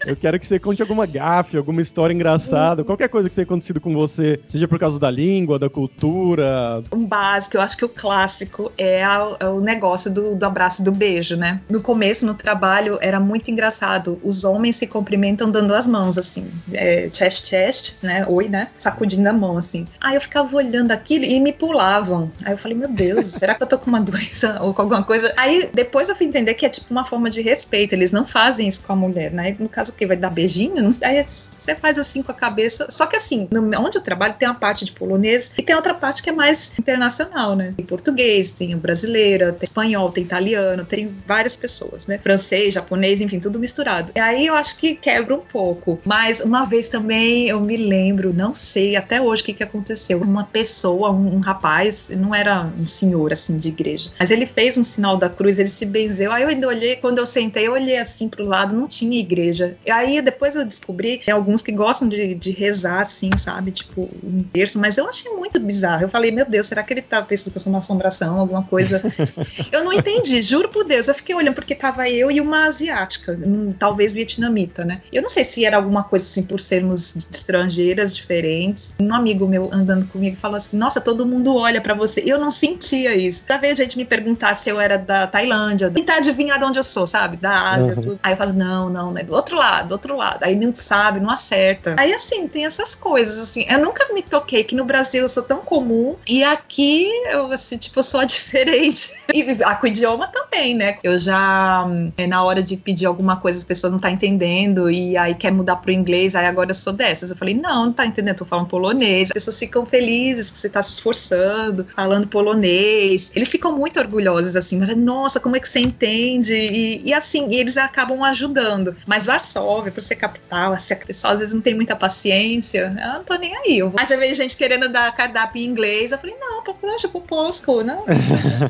eu 0.05 0.15
quero 0.15 0.39
que 0.39 0.45
você 0.45 0.59
conte 0.59 0.81
alguma 0.81 1.05
gafe, 1.05 1.57
alguma 1.57 1.81
história 1.81 2.13
engraçada, 2.13 2.83
qualquer 2.83 3.07
coisa 3.09 3.27
que 3.29 3.35
tenha 3.35 3.43
acontecido 3.45 3.81
com 3.81 3.93
você, 3.93 4.39
seja 4.47 4.67
por 4.67 4.77
causa 4.77 4.99
da 4.99 5.09
língua, 5.09 5.57
da 5.57 5.69
cultura. 5.69 6.81
um 6.91 7.05
básico, 7.05 7.57
eu 7.57 7.61
acho 7.61 7.75
que 7.77 7.85
o 7.85 7.89
clássico 7.89 8.71
é, 8.77 9.03
a- 9.03 9.35
é 9.39 9.47
o 9.47 9.59
negócio 9.59 10.11
do, 10.11 10.35
do 10.35 10.45
abraço 10.45 10.81
e 10.81 10.85
do 10.85 10.91
beijo, 10.91 11.35
né? 11.35 11.61
No 11.69 11.81
começo, 11.81 12.25
no 12.25 12.33
trabalho, 12.35 12.99
era 13.01 13.19
muito 13.19 13.49
engraçado. 13.49 14.19
Os 14.23 14.43
homens 14.43 14.75
se 14.75 14.85
cumprimentam 15.19 15.51
dando 15.51 15.73
as 15.73 15.85
mãos, 15.85 16.17
assim. 16.17 16.47
É, 16.73 17.09
chest, 17.11 17.47
chest, 17.47 17.97
né? 18.01 18.25
Oi, 18.27 18.47
né? 18.47 18.69
Sacudindo 18.77 19.27
a 19.27 19.33
mão, 19.33 19.57
assim. 19.57 19.85
Aí 19.99 20.15
eu 20.15 20.21
ficava 20.21 20.55
olhando 20.55 20.91
aquilo 20.91 21.25
e 21.25 21.39
me 21.39 21.51
pulavam. 21.51 22.31
Aí 22.45 22.53
eu 22.53 22.57
falei, 22.57 22.77
meu 22.77 22.87
Deus, 22.87 23.25
será 23.25 23.53
que 23.53 23.61
eu 23.63 23.67
tô 23.67 23.77
com 23.77 23.87
uma 23.89 23.99
doença 24.01 24.57
ou 24.61 24.73
com 24.73 24.81
alguma 24.81 25.03
coisa? 25.03 25.33
Aí 25.35 25.69
depois 25.73 26.07
eu 26.09 26.15
fui 26.15 26.25
entender 26.25 26.53
que 26.53 26.65
é 26.65 26.69
tipo 26.69 26.87
uma 26.91 27.03
forma 27.03 27.29
de 27.29 27.41
respeito. 27.41 27.93
Eles 27.93 28.11
não 28.11 28.25
fazem 28.25 28.67
isso 28.67 28.81
com 28.81 28.93
a 28.93 28.95
mulher, 28.95 29.31
né? 29.31 29.55
No 29.59 29.67
caso, 29.67 29.93
que? 29.93 30.05
Vai 30.05 30.15
dar 30.17 30.29
beijinho? 30.29 30.95
Aí 31.03 31.21
você 31.23 31.75
faz 31.75 31.99
assim 31.99 32.23
com 32.23 32.31
a 32.31 32.35
cabeça. 32.35 32.87
Só 32.89 33.05
que 33.05 33.17
assim, 33.17 33.47
no- 33.51 33.69
onde 33.79 33.97
eu 33.97 34.01
trabalho 34.01 34.35
tem 34.39 34.47
uma 34.47 34.55
parte 34.55 34.85
de 34.85 34.91
polonês 34.93 35.51
e 35.57 35.61
tem 35.61 35.75
outra 35.75 35.93
parte 35.93 36.23
que 36.23 36.29
é 36.29 36.33
mais 36.33 36.71
internacional, 36.79 37.55
né? 37.55 37.73
Tem 37.75 37.85
português, 37.85 38.51
tem 38.51 38.75
brasileira, 38.77 39.51
tem 39.51 39.63
espanhol, 39.65 40.11
tem 40.11 40.23
italiano, 40.23 40.85
tem 40.85 41.13
várias 41.27 41.55
pessoas, 41.55 42.07
né? 42.07 42.17
Francês, 42.17 42.73
japonês, 42.73 43.19
enfim, 43.21 43.39
tudo 43.39 43.59
misturado. 43.59 44.11
E 44.15 44.19
aí 44.19 44.47
eu 44.47 44.55
acho 44.55 44.77
que 44.77 44.95
quebra 45.09 45.35
um 45.35 45.41
pouco. 45.41 45.99
Mas 46.05 46.39
uma 46.41 46.63
vez 46.63 46.87
também 46.87 47.47
eu 47.47 47.59
me 47.59 47.75
lembro, 47.75 48.31
não 48.31 48.53
sei 48.53 48.95
até 48.95 49.19
hoje 49.19 49.41
o 49.41 49.45
que, 49.45 49.53
que 49.53 49.63
aconteceu. 49.63 50.21
Uma 50.21 50.43
pessoa, 50.43 51.11
um, 51.11 51.37
um 51.37 51.39
rapaz, 51.39 52.09
não 52.15 52.33
era 52.33 52.69
um 52.79 52.85
senhor 52.85 53.31
assim 53.31 53.57
de 53.57 53.69
igreja, 53.69 54.11
mas 54.19 54.29
ele 54.29 54.45
fez 54.45 54.77
um 54.77 54.83
sinal 54.83 55.17
da 55.17 55.27
cruz, 55.27 55.57
ele 55.57 55.69
se 55.69 55.85
benzeu. 55.85 56.31
Aí 56.31 56.43
eu 56.43 56.49
ainda 56.49 56.67
olhei, 56.67 56.95
quando 56.95 57.17
eu 57.17 57.25
sentei, 57.25 57.67
eu 57.67 57.73
olhei 57.73 57.97
assim 57.97 58.29
pro 58.29 58.45
lado, 58.45 58.75
não 58.75 58.87
tinha 58.87 59.19
igreja. 59.19 59.75
E 59.85 59.91
aí 59.91 60.21
depois 60.21 60.55
eu 60.55 60.63
descobri, 60.63 61.21
tem 61.25 61.33
alguns 61.33 61.61
que 61.61 61.71
gostam 61.71 62.07
de, 62.07 62.35
de 62.35 62.51
rezar 62.51 63.01
assim, 63.01 63.31
sabe? 63.35 63.71
Tipo, 63.71 64.09
um 64.23 64.43
terço, 64.43 64.79
mas 64.79 64.97
eu 64.97 65.07
achei 65.07 65.31
muito 65.31 65.59
bizarro. 65.59 66.03
Eu 66.03 66.09
falei, 66.09 66.31
meu 66.31 66.45
Deus, 66.45 66.67
será 66.67 66.83
que 66.83 66.93
ele 66.93 67.01
tá 67.01 67.21
pensando 67.21 67.51
que 67.51 67.57
eu 67.57 67.61
sou 67.61 67.73
uma 67.73 67.79
assombração, 67.79 68.39
alguma 68.39 68.63
coisa? 68.63 69.01
eu 69.71 69.83
não 69.83 69.91
entendi, 69.91 70.41
juro 70.41 70.69
por 70.69 70.85
Deus. 70.85 71.07
Eu 71.07 71.15
fiquei 71.15 71.33
olhando 71.33 71.55
porque 71.55 71.73
tava 71.73 72.07
eu 72.07 72.29
e 72.29 72.39
uma 72.39 72.67
asiática, 72.67 73.39
hum, 73.43 73.73
talvez 73.77 74.13
vietnamita, 74.13 74.85
né? 74.85 74.98
Eu 75.11 75.21
não 75.21 75.29
sei 75.29 75.43
se 75.43 75.65
era 75.65 75.77
alguma 75.77 76.03
coisa 76.03 76.25
assim 76.25 76.43
por 76.43 76.59
sermos 76.59 77.15
estrangeiras 77.31 78.15
diferentes. 78.15 78.93
Um 79.01 79.13
amigo 79.13 79.47
meu 79.47 79.69
andando 79.73 80.07
comigo 80.07 80.35
falou 80.37 80.57
assim: 80.57 80.77
Nossa, 80.77 81.01
todo 81.01 81.25
mundo 81.25 81.55
olha 81.55 81.81
pra 81.81 81.93
você. 81.93 82.21
Eu 82.25 82.39
não 82.39 82.49
sentia 82.51 83.15
isso. 83.15 83.43
Já 83.47 83.57
veio 83.57 83.75
gente 83.75 83.97
me 83.97 84.05
perguntar 84.05 84.55
se 84.55 84.69
eu 84.69 84.79
era 84.79 84.97
da 84.97 85.27
Tailândia, 85.27 85.89
tentar 85.89 86.17
adivinhar 86.17 86.59
de 86.59 86.65
onde 86.65 86.79
eu 86.79 86.83
sou, 86.83 87.07
sabe? 87.07 87.37
Da 87.37 87.71
Ásia, 87.71 87.95
Uhum. 87.95 88.01
tudo. 88.01 88.19
Aí 88.23 88.33
eu 88.33 88.37
falo: 88.37 88.53
Não, 88.53 88.89
não, 88.89 89.11
né? 89.11 89.23
Do 89.23 89.33
outro 89.33 89.57
lado, 89.57 89.87
do 89.89 89.91
outro 89.93 90.15
lado. 90.15 90.43
Aí 90.43 90.55
não 90.55 90.73
sabe, 90.75 91.19
não 91.19 91.29
acerta. 91.31 91.95
Aí 91.97 92.13
assim, 92.13 92.47
tem 92.47 92.65
essas 92.65 92.95
coisas, 92.95 93.39
assim. 93.39 93.65
Eu 93.69 93.79
nunca 93.79 94.11
me 94.13 94.21
toquei 94.21 94.63
que 94.63 94.75
no 94.75 94.85
Brasil 94.85 95.23
eu 95.23 95.29
sou 95.29 95.43
tão 95.43 95.59
comum 95.59 96.15
e 96.27 96.43
aqui 96.43 97.07
eu, 97.31 97.51
assim, 97.51 97.77
tipo, 97.77 97.99
eu 97.99 98.03
sou 98.03 98.19
a 98.19 98.25
diferente. 98.25 99.11
E 99.33 99.45
ah, 99.63 99.75
com 99.75 99.85
o 99.85 99.89
idioma 99.89 100.27
também, 100.27 100.75
né? 100.75 100.97
Eu 101.03 101.17
já, 101.19 101.85
hum, 101.87 102.11
é, 102.17 102.27
na 102.27 102.43
hora 102.43 102.61
de 102.61 102.77
pedir 102.77 103.05
alguma 103.05 103.37
coisa, 103.37 103.57
as 103.59 103.63
pessoas 103.65 103.91
não 103.91 103.99
tá 103.99 104.09
entendendo 104.11 104.88
e 104.89 105.17
aí 105.17 105.33
quer 105.35 105.51
mudar 105.51 105.77
pro 105.77 105.91
inglês, 105.91 106.35
aí 106.35 106.45
agora 106.45 106.71
eu 106.71 106.75
sou 106.75 106.93
dessas. 106.93 107.31
Eu 107.31 107.37
falei, 107.37 107.53
não, 107.53 107.85
não 107.85 107.93
tá 107.93 108.05
entendendo, 108.05 108.37
tô 108.37 108.45
falando 108.45 108.67
polonês. 108.67 109.29
As 109.29 109.33
pessoas 109.33 109.59
ficam 109.59 109.85
felizes 109.85 110.49
que 110.51 110.57
você 110.57 110.69
tá 110.69 110.81
se 110.81 110.91
esforçando, 110.91 111.85
falando 111.95 112.27
polonês. 112.27 113.31
Eles 113.35 113.49
ficam 113.49 113.77
muito 113.77 113.99
orgulhosos, 113.99 114.55
assim, 114.55 114.79
mas, 114.79 114.95
nossa, 114.95 115.39
como 115.39 115.55
é 115.55 115.59
que 115.59 115.69
você 115.69 115.79
entende? 115.79 116.53
E, 116.53 117.01
e 117.05 117.13
assim, 117.13 117.49
e 117.49 117.59
eles 117.59 117.77
acabam 117.77 118.23
ajudando. 118.23 118.95
Mas 119.05 119.25
Varsóvia, 119.25 119.91
por 119.91 120.01
ser 120.01 120.15
capital, 120.15 120.73
assim, 120.73 120.93
a 120.93 120.97
pessoa 120.97 121.33
às 121.33 121.39
vezes 121.39 121.53
não 121.53 121.61
tem 121.61 121.75
muita 121.75 121.95
paciência, 121.95 122.93
eu 122.99 123.13
não 123.13 123.23
tô 123.23 123.35
nem 123.35 123.55
aí. 123.55 123.79
Eu 123.79 123.89
vou... 123.89 123.99
Aí 123.99 124.05
já 124.05 124.15
veio 124.15 124.35
gente 124.35 124.55
querendo 124.55 124.89
dar 124.89 125.15
cardápio 125.15 125.61
em 125.61 125.65
inglês, 125.65 126.11
eu 126.11 126.17
falei, 126.17 126.35
não, 126.39 126.63
poxa, 126.63 127.07
pro 127.07 127.23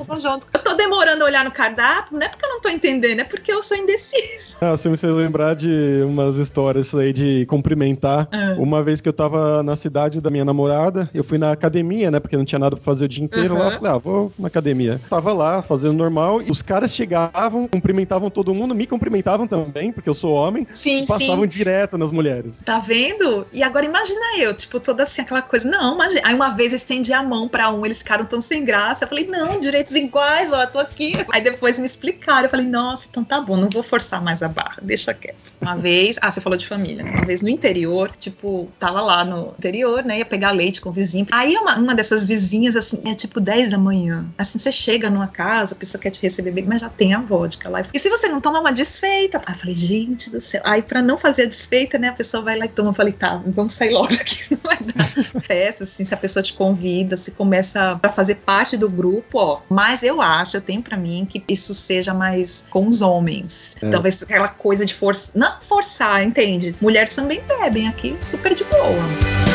vamos 0.06 0.24
junto. 0.24 0.48
Eu 0.54 0.60
tô 0.60 0.74
demorando 0.74 1.24
a 1.24 1.26
olhar 1.26 1.44
no 1.44 1.52
cardápio, 1.52 2.18
não 2.18 2.26
é 2.26 2.30
porque 2.30 2.46
eu 2.46 2.50
não 2.50 2.62
tô 2.62 2.70
entendendo, 2.70 3.20
é 3.20 3.24
porque 3.24 3.52
eu 3.52 3.62
sou 3.64 3.78
indecisa. 3.78 4.58
Ah, 4.62 4.72
você 4.72 4.90
me 4.90 4.98
fez 4.98 5.14
lembrar 5.14 5.56
de 5.56 6.04
umas 6.10 6.38
histórias 6.38 6.94
aí 6.94 7.14
de 7.14 7.46
cumprimentar. 7.46 8.28
Ah. 8.32 8.56
Uma 8.58 8.84
vez 8.84 9.02
que 9.02 9.10
eu 9.10 9.14
tava 9.14 9.64
na 9.64 9.76
cidade 9.76 10.22
da 10.22 10.30
minha 10.30 10.46
namorada, 10.46 11.10
eu 11.14 11.24
fui 11.24 11.38
na 11.38 11.52
academia, 11.52 12.12
né? 12.12 12.20
Porque 12.20 12.38
não 12.38 12.46
tinha 12.46 12.60
nada 12.60 12.76
pra 12.76 12.84
fazer 12.84 13.06
o 13.06 13.08
dia 13.08 13.24
inteiro 13.24 13.54
lá. 13.54 13.66
Uhum. 13.66 13.72
Falei, 13.72 13.92
ah, 13.92 13.98
vou 13.98 14.32
na 14.38 14.48
academia. 14.48 15.00
Tava 15.10 15.34
lá, 15.34 15.62
fazendo 15.62 15.94
normal, 15.94 16.42
e 16.42 16.52
os 16.52 16.62
caras 16.62 16.94
chegavam, 16.94 17.68
cumprimentavam 17.68 18.30
todo 18.30 18.54
mundo, 18.54 18.76
me 18.76 18.86
cumprimentavam 18.86 19.48
também, 19.48 19.92
porque 19.92 20.10
eu 20.10 20.14
sou 20.14 20.34
homem, 20.34 20.68
Sim, 20.72 21.04
e 21.04 21.08
passavam 21.08 21.42
sim. 21.42 21.48
direto 21.48 21.98
nas 21.98 22.12
mulheres. 22.12 22.62
Tá 22.66 22.80
vendo? 22.80 23.46
E 23.54 23.64
agora 23.64 23.86
imagina 23.86 24.38
eu, 24.38 24.54
tipo, 24.54 24.80
toda 24.80 25.04
assim, 25.04 25.22
aquela 25.22 25.42
coisa. 25.42 25.70
Não, 25.70 25.96
imagina. 25.96 26.22
Aí 26.24 26.34
uma 26.34 26.50
vez 26.50 26.72
eu 26.72 26.78
estendi 26.78 27.14
a 27.14 27.22
mão 27.24 27.48
pra 27.48 27.72
um, 27.72 27.86
eles 27.86 28.00
ficaram 28.00 28.26
tão 28.26 28.42
sem 28.42 28.64
graça. 28.64 29.04
Eu 29.04 29.08
falei, 29.08 29.28
não, 29.28 29.60
direitos 29.60 29.96
iguais, 29.96 30.54
ó, 30.54 30.62
eu 30.62 30.72
tô 30.72 30.80
aqui. 30.80 31.14
Aí 31.32 31.42
depois 31.42 31.80
me 31.80 31.86
explicaram. 31.86 32.44
Eu 32.44 32.50
falei, 32.50 32.66
nossa, 32.66 33.08
então 33.10 33.24
tá 33.24 33.40
bom, 33.40 33.58
não 33.58 33.70
vou 33.70 33.84
forçar 33.84 34.24
mais 34.24 34.42
a 34.42 34.48
barra, 34.48 34.78
deixa 34.82 35.14
quieto. 35.14 35.38
Uma 35.62 35.76
vez, 35.76 35.99
ah, 36.22 36.32
você 36.32 36.42
falou 36.42 36.58
de 36.58 36.68
família, 36.68 37.04
né? 37.04 37.12
Uma 37.14 37.24
vez 37.24 37.42
no 37.42 37.50
interior, 37.50 38.12
tipo, 38.18 38.70
tava 38.80 39.02
lá 39.02 39.24
no 39.24 39.54
interior, 39.58 40.04
né? 40.04 40.20
Ia 40.20 40.26
pegar 40.26 40.52
leite 40.52 40.82
com 40.82 40.90
o 40.90 40.92
vizinho. 40.92 41.28
Aí 41.32 41.56
uma, 41.56 41.78
uma 41.78 41.96
dessas 41.96 42.24
vizinhas, 42.24 42.76
assim, 42.76 43.02
é 43.06 43.14
tipo 43.14 43.40
10 43.40 43.70
da 43.70 43.78
manhã. 43.78 44.26
Assim, 44.38 44.60
você 44.60 44.72
chega 44.72 45.10
numa 45.10 45.28
casa, 45.28 45.74
a 45.74 45.78
pessoa 45.78 46.02
quer 46.02 46.10
te 46.10 46.22
receber 46.22 46.52
bem, 46.52 46.66
mas 46.66 46.82
já 46.82 46.90
tem 46.90 47.14
a 47.14 47.20
vodka 47.20 47.70
lá. 47.70 47.82
E 47.94 48.00
se 48.00 48.10
você 48.10 48.28
não 48.28 48.42
toma 48.42 48.60
uma 48.60 48.72
desfeita? 48.72 49.42
Aí 49.46 49.54
eu 49.54 49.58
falei, 49.58 49.76
gente 49.76 50.30
do 50.30 50.42
céu. 50.42 50.62
Aí 50.66 50.82
pra 50.82 51.02
não 51.02 51.18
fazer 51.18 51.44
a 51.44 51.46
desfeita, 51.46 51.98
né? 51.98 52.10
A 52.10 52.14
pessoa 52.14 52.44
vai 52.44 52.58
lá 52.58 52.66
e 52.66 52.70
toma. 52.70 52.90
Eu 52.90 52.94
falei, 52.94 53.14
tá, 53.14 53.42
vamos 53.46 53.74
sair 53.74 53.92
logo 53.92 54.10
daqui, 54.10 54.52
não 54.52 54.60
vai 54.64 54.78
dar. 54.80 55.10
Festa, 55.42 55.84
assim, 55.84 56.04
se 56.04 56.14
a 56.14 56.18
pessoa 56.18 56.44
te 56.44 56.54
convida, 56.54 57.18
se 57.18 57.32
começa 57.32 57.98
pra 57.98 58.12
fazer 58.12 58.36
parte 58.36 58.78
do 58.78 58.90
grupo, 58.90 59.40
ó. 59.40 59.62
Mas 59.70 60.04
eu 60.04 60.22
acho, 60.22 60.58
eu 60.58 60.62
tenho 60.62 60.82
pra 60.82 60.98
mim 60.98 61.26
que 61.30 61.44
isso 61.48 61.74
seja 61.74 62.14
mais 62.14 62.66
com 62.70 62.88
os 62.88 63.02
homens. 63.02 63.76
É. 63.82 63.90
Talvez 63.90 64.22
aquela 64.22 64.48
coisa 64.48 64.86
de 64.86 64.94
força. 64.94 65.32
Não 65.36 65.60
forçar, 65.80 66.24
entende? 66.24 66.76
Mulheres 66.82 67.16
também 67.16 67.42
bebem 67.48 67.88
aqui, 67.88 68.18
super 68.22 68.54
de 68.54 68.66
boa. 68.66 69.49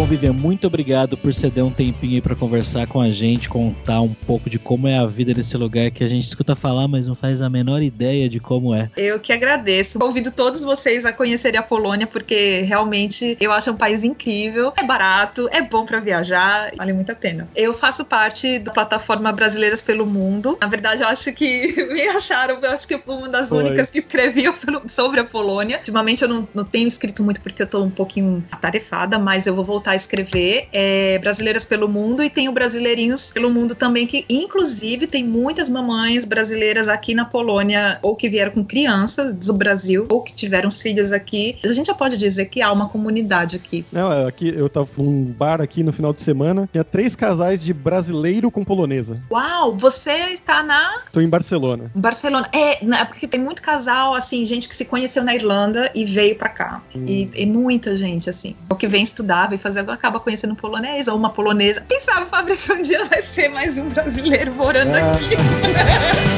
Bom, 0.00 0.06
Vivian, 0.06 0.32
muito 0.32 0.66
obrigado 0.66 1.14
por 1.14 1.34
ceder 1.34 1.62
um 1.62 1.70
tempinho 1.70 2.14
aí 2.14 2.22
pra 2.22 2.34
conversar 2.34 2.86
com 2.86 3.02
a 3.02 3.10
gente, 3.10 3.50
contar 3.50 4.00
um 4.00 4.14
pouco 4.14 4.48
de 4.48 4.58
como 4.58 4.88
é 4.88 4.96
a 4.96 5.04
vida 5.04 5.34
nesse 5.34 5.54
lugar 5.58 5.90
que 5.90 6.02
a 6.02 6.08
gente 6.08 6.24
escuta 6.24 6.56
falar, 6.56 6.88
mas 6.88 7.06
não 7.06 7.14
faz 7.14 7.42
a 7.42 7.50
menor 7.50 7.82
ideia 7.82 8.26
de 8.26 8.40
como 8.40 8.74
é. 8.74 8.90
Eu 8.96 9.20
que 9.20 9.30
agradeço. 9.30 9.98
Convido 9.98 10.30
todos 10.30 10.64
vocês 10.64 11.04
a 11.04 11.12
conhecerem 11.12 11.60
a 11.60 11.62
Polônia, 11.62 12.06
porque 12.06 12.62
realmente 12.62 13.36
eu 13.38 13.52
acho 13.52 13.72
um 13.72 13.76
país 13.76 14.02
incrível. 14.02 14.72
É 14.74 14.82
barato, 14.82 15.50
é 15.52 15.60
bom 15.60 15.84
pra 15.84 16.00
viajar, 16.00 16.70
vale 16.78 16.94
muito 16.94 17.12
a 17.12 17.14
pena. 17.14 17.46
Eu 17.54 17.74
faço 17.74 18.02
parte 18.02 18.58
da 18.58 18.72
plataforma 18.72 19.30
Brasileiras 19.32 19.82
pelo 19.82 20.06
Mundo. 20.06 20.56
Na 20.62 20.66
verdade, 20.66 21.02
eu 21.02 21.08
acho 21.08 21.30
que 21.34 21.74
me 21.92 22.08
acharam, 22.08 22.58
eu 22.62 22.70
acho 22.70 22.88
que 22.88 22.94
eu 22.94 23.00
fui 23.00 23.16
uma 23.16 23.28
das 23.28 23.50
Foi. 23.50 23.58
únicas 23.58 23.90
que 23.90 23.98
escreviam 23.98 24.54
sobre 24.88 25.20
a 25.20 25.24
Polônia. 25.24 25.76
Ultimamente 25.76 26.22
eu 26.22 26.28
não, 26.28 26.48
não 26.54 26.64
tenho 26.64 26.88
escrito 26.88 27.22
muito 27.22 27.42
porque 27.42 27.62
eu 27.62 27.66
tô 27.66 27.82
um 27.82 27.90
pouquinho 27.90 28.42
atarefada, 28.50 29.18
mas 29.18 29.46
eu 29.46 29.54
vou 29.54 29.62
voltar 29.62 29.89
a 29.92 29.96
escrever. 29.96 30.68
É 30.72 31.18
Brasileiras 31.18 31.64
pelo 31.64 31.88
Mundo 31.88 32.22
e 32.22 32.30
tem 32.30 32.48
o 32.48 32.52
Brasileirinhos 32.52 33.30
pelo 33.30 33.50
Mundo 33.50 33.74
também, 33.74 34.06
que 34.06 34.24
inclusive 34.28 35.06
tem 35.06 35.24
muitas 35.24 35.68
mamães 35.70 36.24
brasileiras 36.24 36.88
aqui 36.88 37.14
na 37.14 37.24
Polônia, 37.24 37.98
ou 38.02 38.14
que 38.16 38.28
vieram 38.28 38.52
com 38.52 38.64
crianças 38.64 39.34
do 39.34 39.52
Brasil, 39.54 40.06
ou 40.10 40.22
que 40.22 40.32
tiveram 40.34 40.68
os 40.68 40.80
filhos 40.82 41.12
aqui. 41.12 41.56
A 41.64 41.72
gente 41.72 41.86
já 41.86 41.94
pode 41.94 42.16
dizer 42.18 42.46
que 42.46 42.60
há 42.62 42.72
uma 42.72 42.88
comunidade 42.88 43.56
aqui. 43.56 43.84
Não, 43.92 44.12
é, 44.12 44.26
aqui 44.26 44.48
eu 44.48 44.68
tava 44.68 44.88
num 44.98 45.24
bar 45.24 45.60
aqui 45.60 45.82
no 45.82 45.92
final 45.92 46.12
de 46.12 46.20
semana, 46.22 46.68
tinha 46.70 46.84
três 46.84 47.14
casais 47.14 47.62
de 47.62 47.72
brasileiro 47.72 48.50
com 48.50 48.64
polonesa. 48.64 49.20
Uau, 49.30 49.72
você 49.72 50.12
está 50.32 50.62
na 50.62 51.02
Tô 51.12 51.20
em 51.20 51.28
Barcelona. 51.28 51.90
Barcelona. 51.94 52.48
É, 52.52 52.84
na- 52.84 53.04
porque 53.06 53.26
tem 53.28 53.40
muito 53.40 53.62
casal, 53.62 54.14
assim, 54.14 54.44
gente 54.44 54.68
que 54.68 54.74
se 54.74 54.84
conheceu 54.84 55.22
na 55.22 55.34
Irlanda 55.34 55.90
e 55.94 56.04
veio 56.04 56.34
pra 56.36 56.48
cá. 56.48 56.82
E, 56.94 57.28
e 57.34 57.46
muita 57.46 57.94
gente, 57.96 58.28
assim. 58.28 58.54
O 58.68 58.74
que 58.74 58.86
vem 58.86 59.02
estudar, 59.02 59.48
vem 59.48 59.58
fazer, 59.58 59.69
acaba 59.76 60.18
conhecendo 60.20 60.52
um 60.52 60.56
polonês 60.56 61.08
ou 61.08 61.16
uma 61.16 61.30
polonesa. 61.30 61.84
Quem 61.88 62.00
sabe, 62.00 62.26
Fabrício, 62.28 62.74
um 62.74 62.82
dia 62.82 63.04
vai 63.06 63.22
ser 63.22 63.48
mais 63.48 63.78
um 63.78 63.88
brasileiro 63.88 64.52
morando 64.54 64.94
Ah. 64.94 65.10
aqui. 65.10 65.30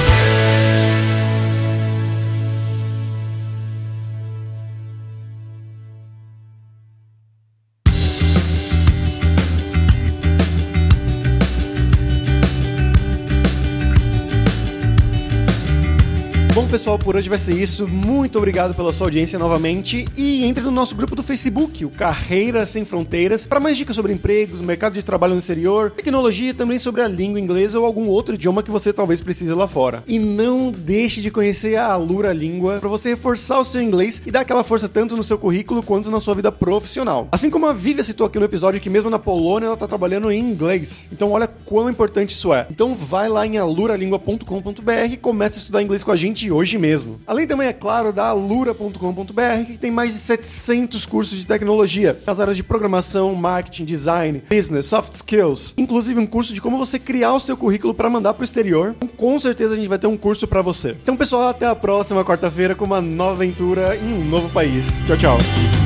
pessoal, 16.87 16.99
por 17.01 17.17
hoje 17.17 17.29
vai 17.29 17.39
ser 17.39 17.53
isso. 17.53 17.89
Muito 17.89 18.39
obrigado 18.39 18.73
pela 18.73 18.93
sua 18.93 19.09
audiência 19.09 19.41
novamente. 19.41 20.05
E 20.17 20.45
entre 20.45 20.63
no 20.63 20.71
nosso 20.71 20.95
grupo 20.95 21.17
do 21.17 21.23
Facebook, 21.23 21.85
o 21.85 21.91
Carreira 21.91 22.65
Sem 22.65 22.85
Fronteiras, 22.85 23.45
para 23.45 23.59
mais 23.59 23.77
dicas 23.77 23.97
sobre 23.97 24.13
empregos, 24.13 24.61
mercado 24.61 24.93
de 24.93 25.03
trabalho 25.03 25.33
no 25.33 25.41
exterior, 25.41 25.91
tecnologia 25.91 26.51
e 26.51 26.55
também 26.55 26.79
sobre 26.79 27.03
a 27.03 27.09
língua 27.09 27.41
inglesa 27.41 27.81
ou 27.81 27.85
algum 27.85 28.07
outro 28.07 28.37
idioma 28.37 28.63
que 28.63 28.71
você 28.71 28.93
talvez 28.93 29.21
precise 29.21 29.53
lá 29.53 29.67
fora. 29.67 30.05
E 30.07 30.17
não 30.17 30.71
deixe 30.71 31.21
de 31.21 31.29
conhecer 31.29 31.75
a 31.75 31.87
Alura 31.87 32.33
Língua 32.33 32.79
para 32.79 32.89
você 32.89 33.09
reforçar 33.09 33.59
o 33.59 33.65
seu 33.65 33.83
inglês 33.83 34.23
e 34.25 34.31
dar 34.31 34.43
aquela 34.43 34.63
força 34.63 34.89
tanto 34.89 35.17
no 35.17 35.25
seu 35.25 35.37
currículo 35.37 35.83
quanto 35.83 36.09
na 36.09 36.21
sua 36.21 36.37
vida 36.37 36.53
profissional. 36.53 37.27
Assim 37.33 37.51
como 37.51 37.67
a 37.67 37.73
Vivian 37.73 38.05
citou 38.05 38.29
aqui 38.29 38.39
no 38.39 38.45
episódio 38.45 38.81
que 38.81 38.89
mesmo 38.89 39.11
na 39.11 39.19
Polônia 39.19 39.67
ela 39.67 39.77
tá 39.77 39.89
trabalhando 39.89 40.31
em 40.31 40.39
inglês. 40.39 41.09
Então 41.11 41.33
olha 41.33 41.49
quão 41.49 41.91
importante 41.91 42.31
isso 42.31 42.55
é. 42.55 42.65
Então 42.71 42.95
vai 42.95 43.29
lá 43.29 43.45
em 43.45 43.59
aluralingua.com.br 43.59 45.11
e 45.11 45.17
comece 45.17 45.57
a 45.57 45.59
estudar 45.59 45.83
inglês 45.83 46.05
com 46.05 46.13
a 46.13 46.17
gente 46.17 46.49
hoje 46.49 46.76
mesmo. 46.79 47.21
Além 47.27 47.47
também, 47.47 47.69
é 47.69 47.73
claro, 47.73 48.13
da 48.13 48.27
alura.com.br, 48.29 49.65
que 49.67 49.79
tem 49.79 49.91
mais 49.91 50.13
de 50.13 50.19
700 50.19 51.07
cursos 51.07 51.39
de 51.39 51.47
tecnologia, 51.47 52.21
nas 52.27 52.41
áreas 52.41 52.57
de 52.57 52.63
programação, 52.63 53.35
marketing, 53.35 53.85
design, 53.85 54.43
business, 54.49 54.87
soft 54.87 55.15
skills, 55.15 55.75
inclusive 55.77 56.19
um 56.21 56.27
curso 56.27 56.53
de 56.53 56.61
como 56.61 56.79
você 56.79 56.99
criar 56.99 57.35
o 57.35 57.41
seu 57.41 57.57
currículo 57.57 57.95
para 57.95 58.11
mandar 58.11 58.35
pro 58.35 58.45
exterior. 58.45 58.95
Então, 58.97 59.09
com 59.09 59.39
certeza 59.39 59.75
a 59.75 59.77
gente 59.77 59.89
vai 59.89 59.99
ter 59.99 60.07
um 60.07 60.17
curso 60.17 60.47
para 60.47 60.63
você. 60.63 60.97
Então, 61.03 61.17
pessoal, 61.17 61.49
até 61.49 61.67
a 61.67 61.75
próxima 61.75 62.25
quarta-feira 62.25 62.75
com 62.75 62.85
uma 62.85 63.01
nova 63.01 63.37
aventura 63.37 63.97
em 63.97 64.13
um 64.15 64.25
novo 64.25 64.49
país. 64.51 65.03
Tchau, 65.07 65.17
tchau. 65.17 65.86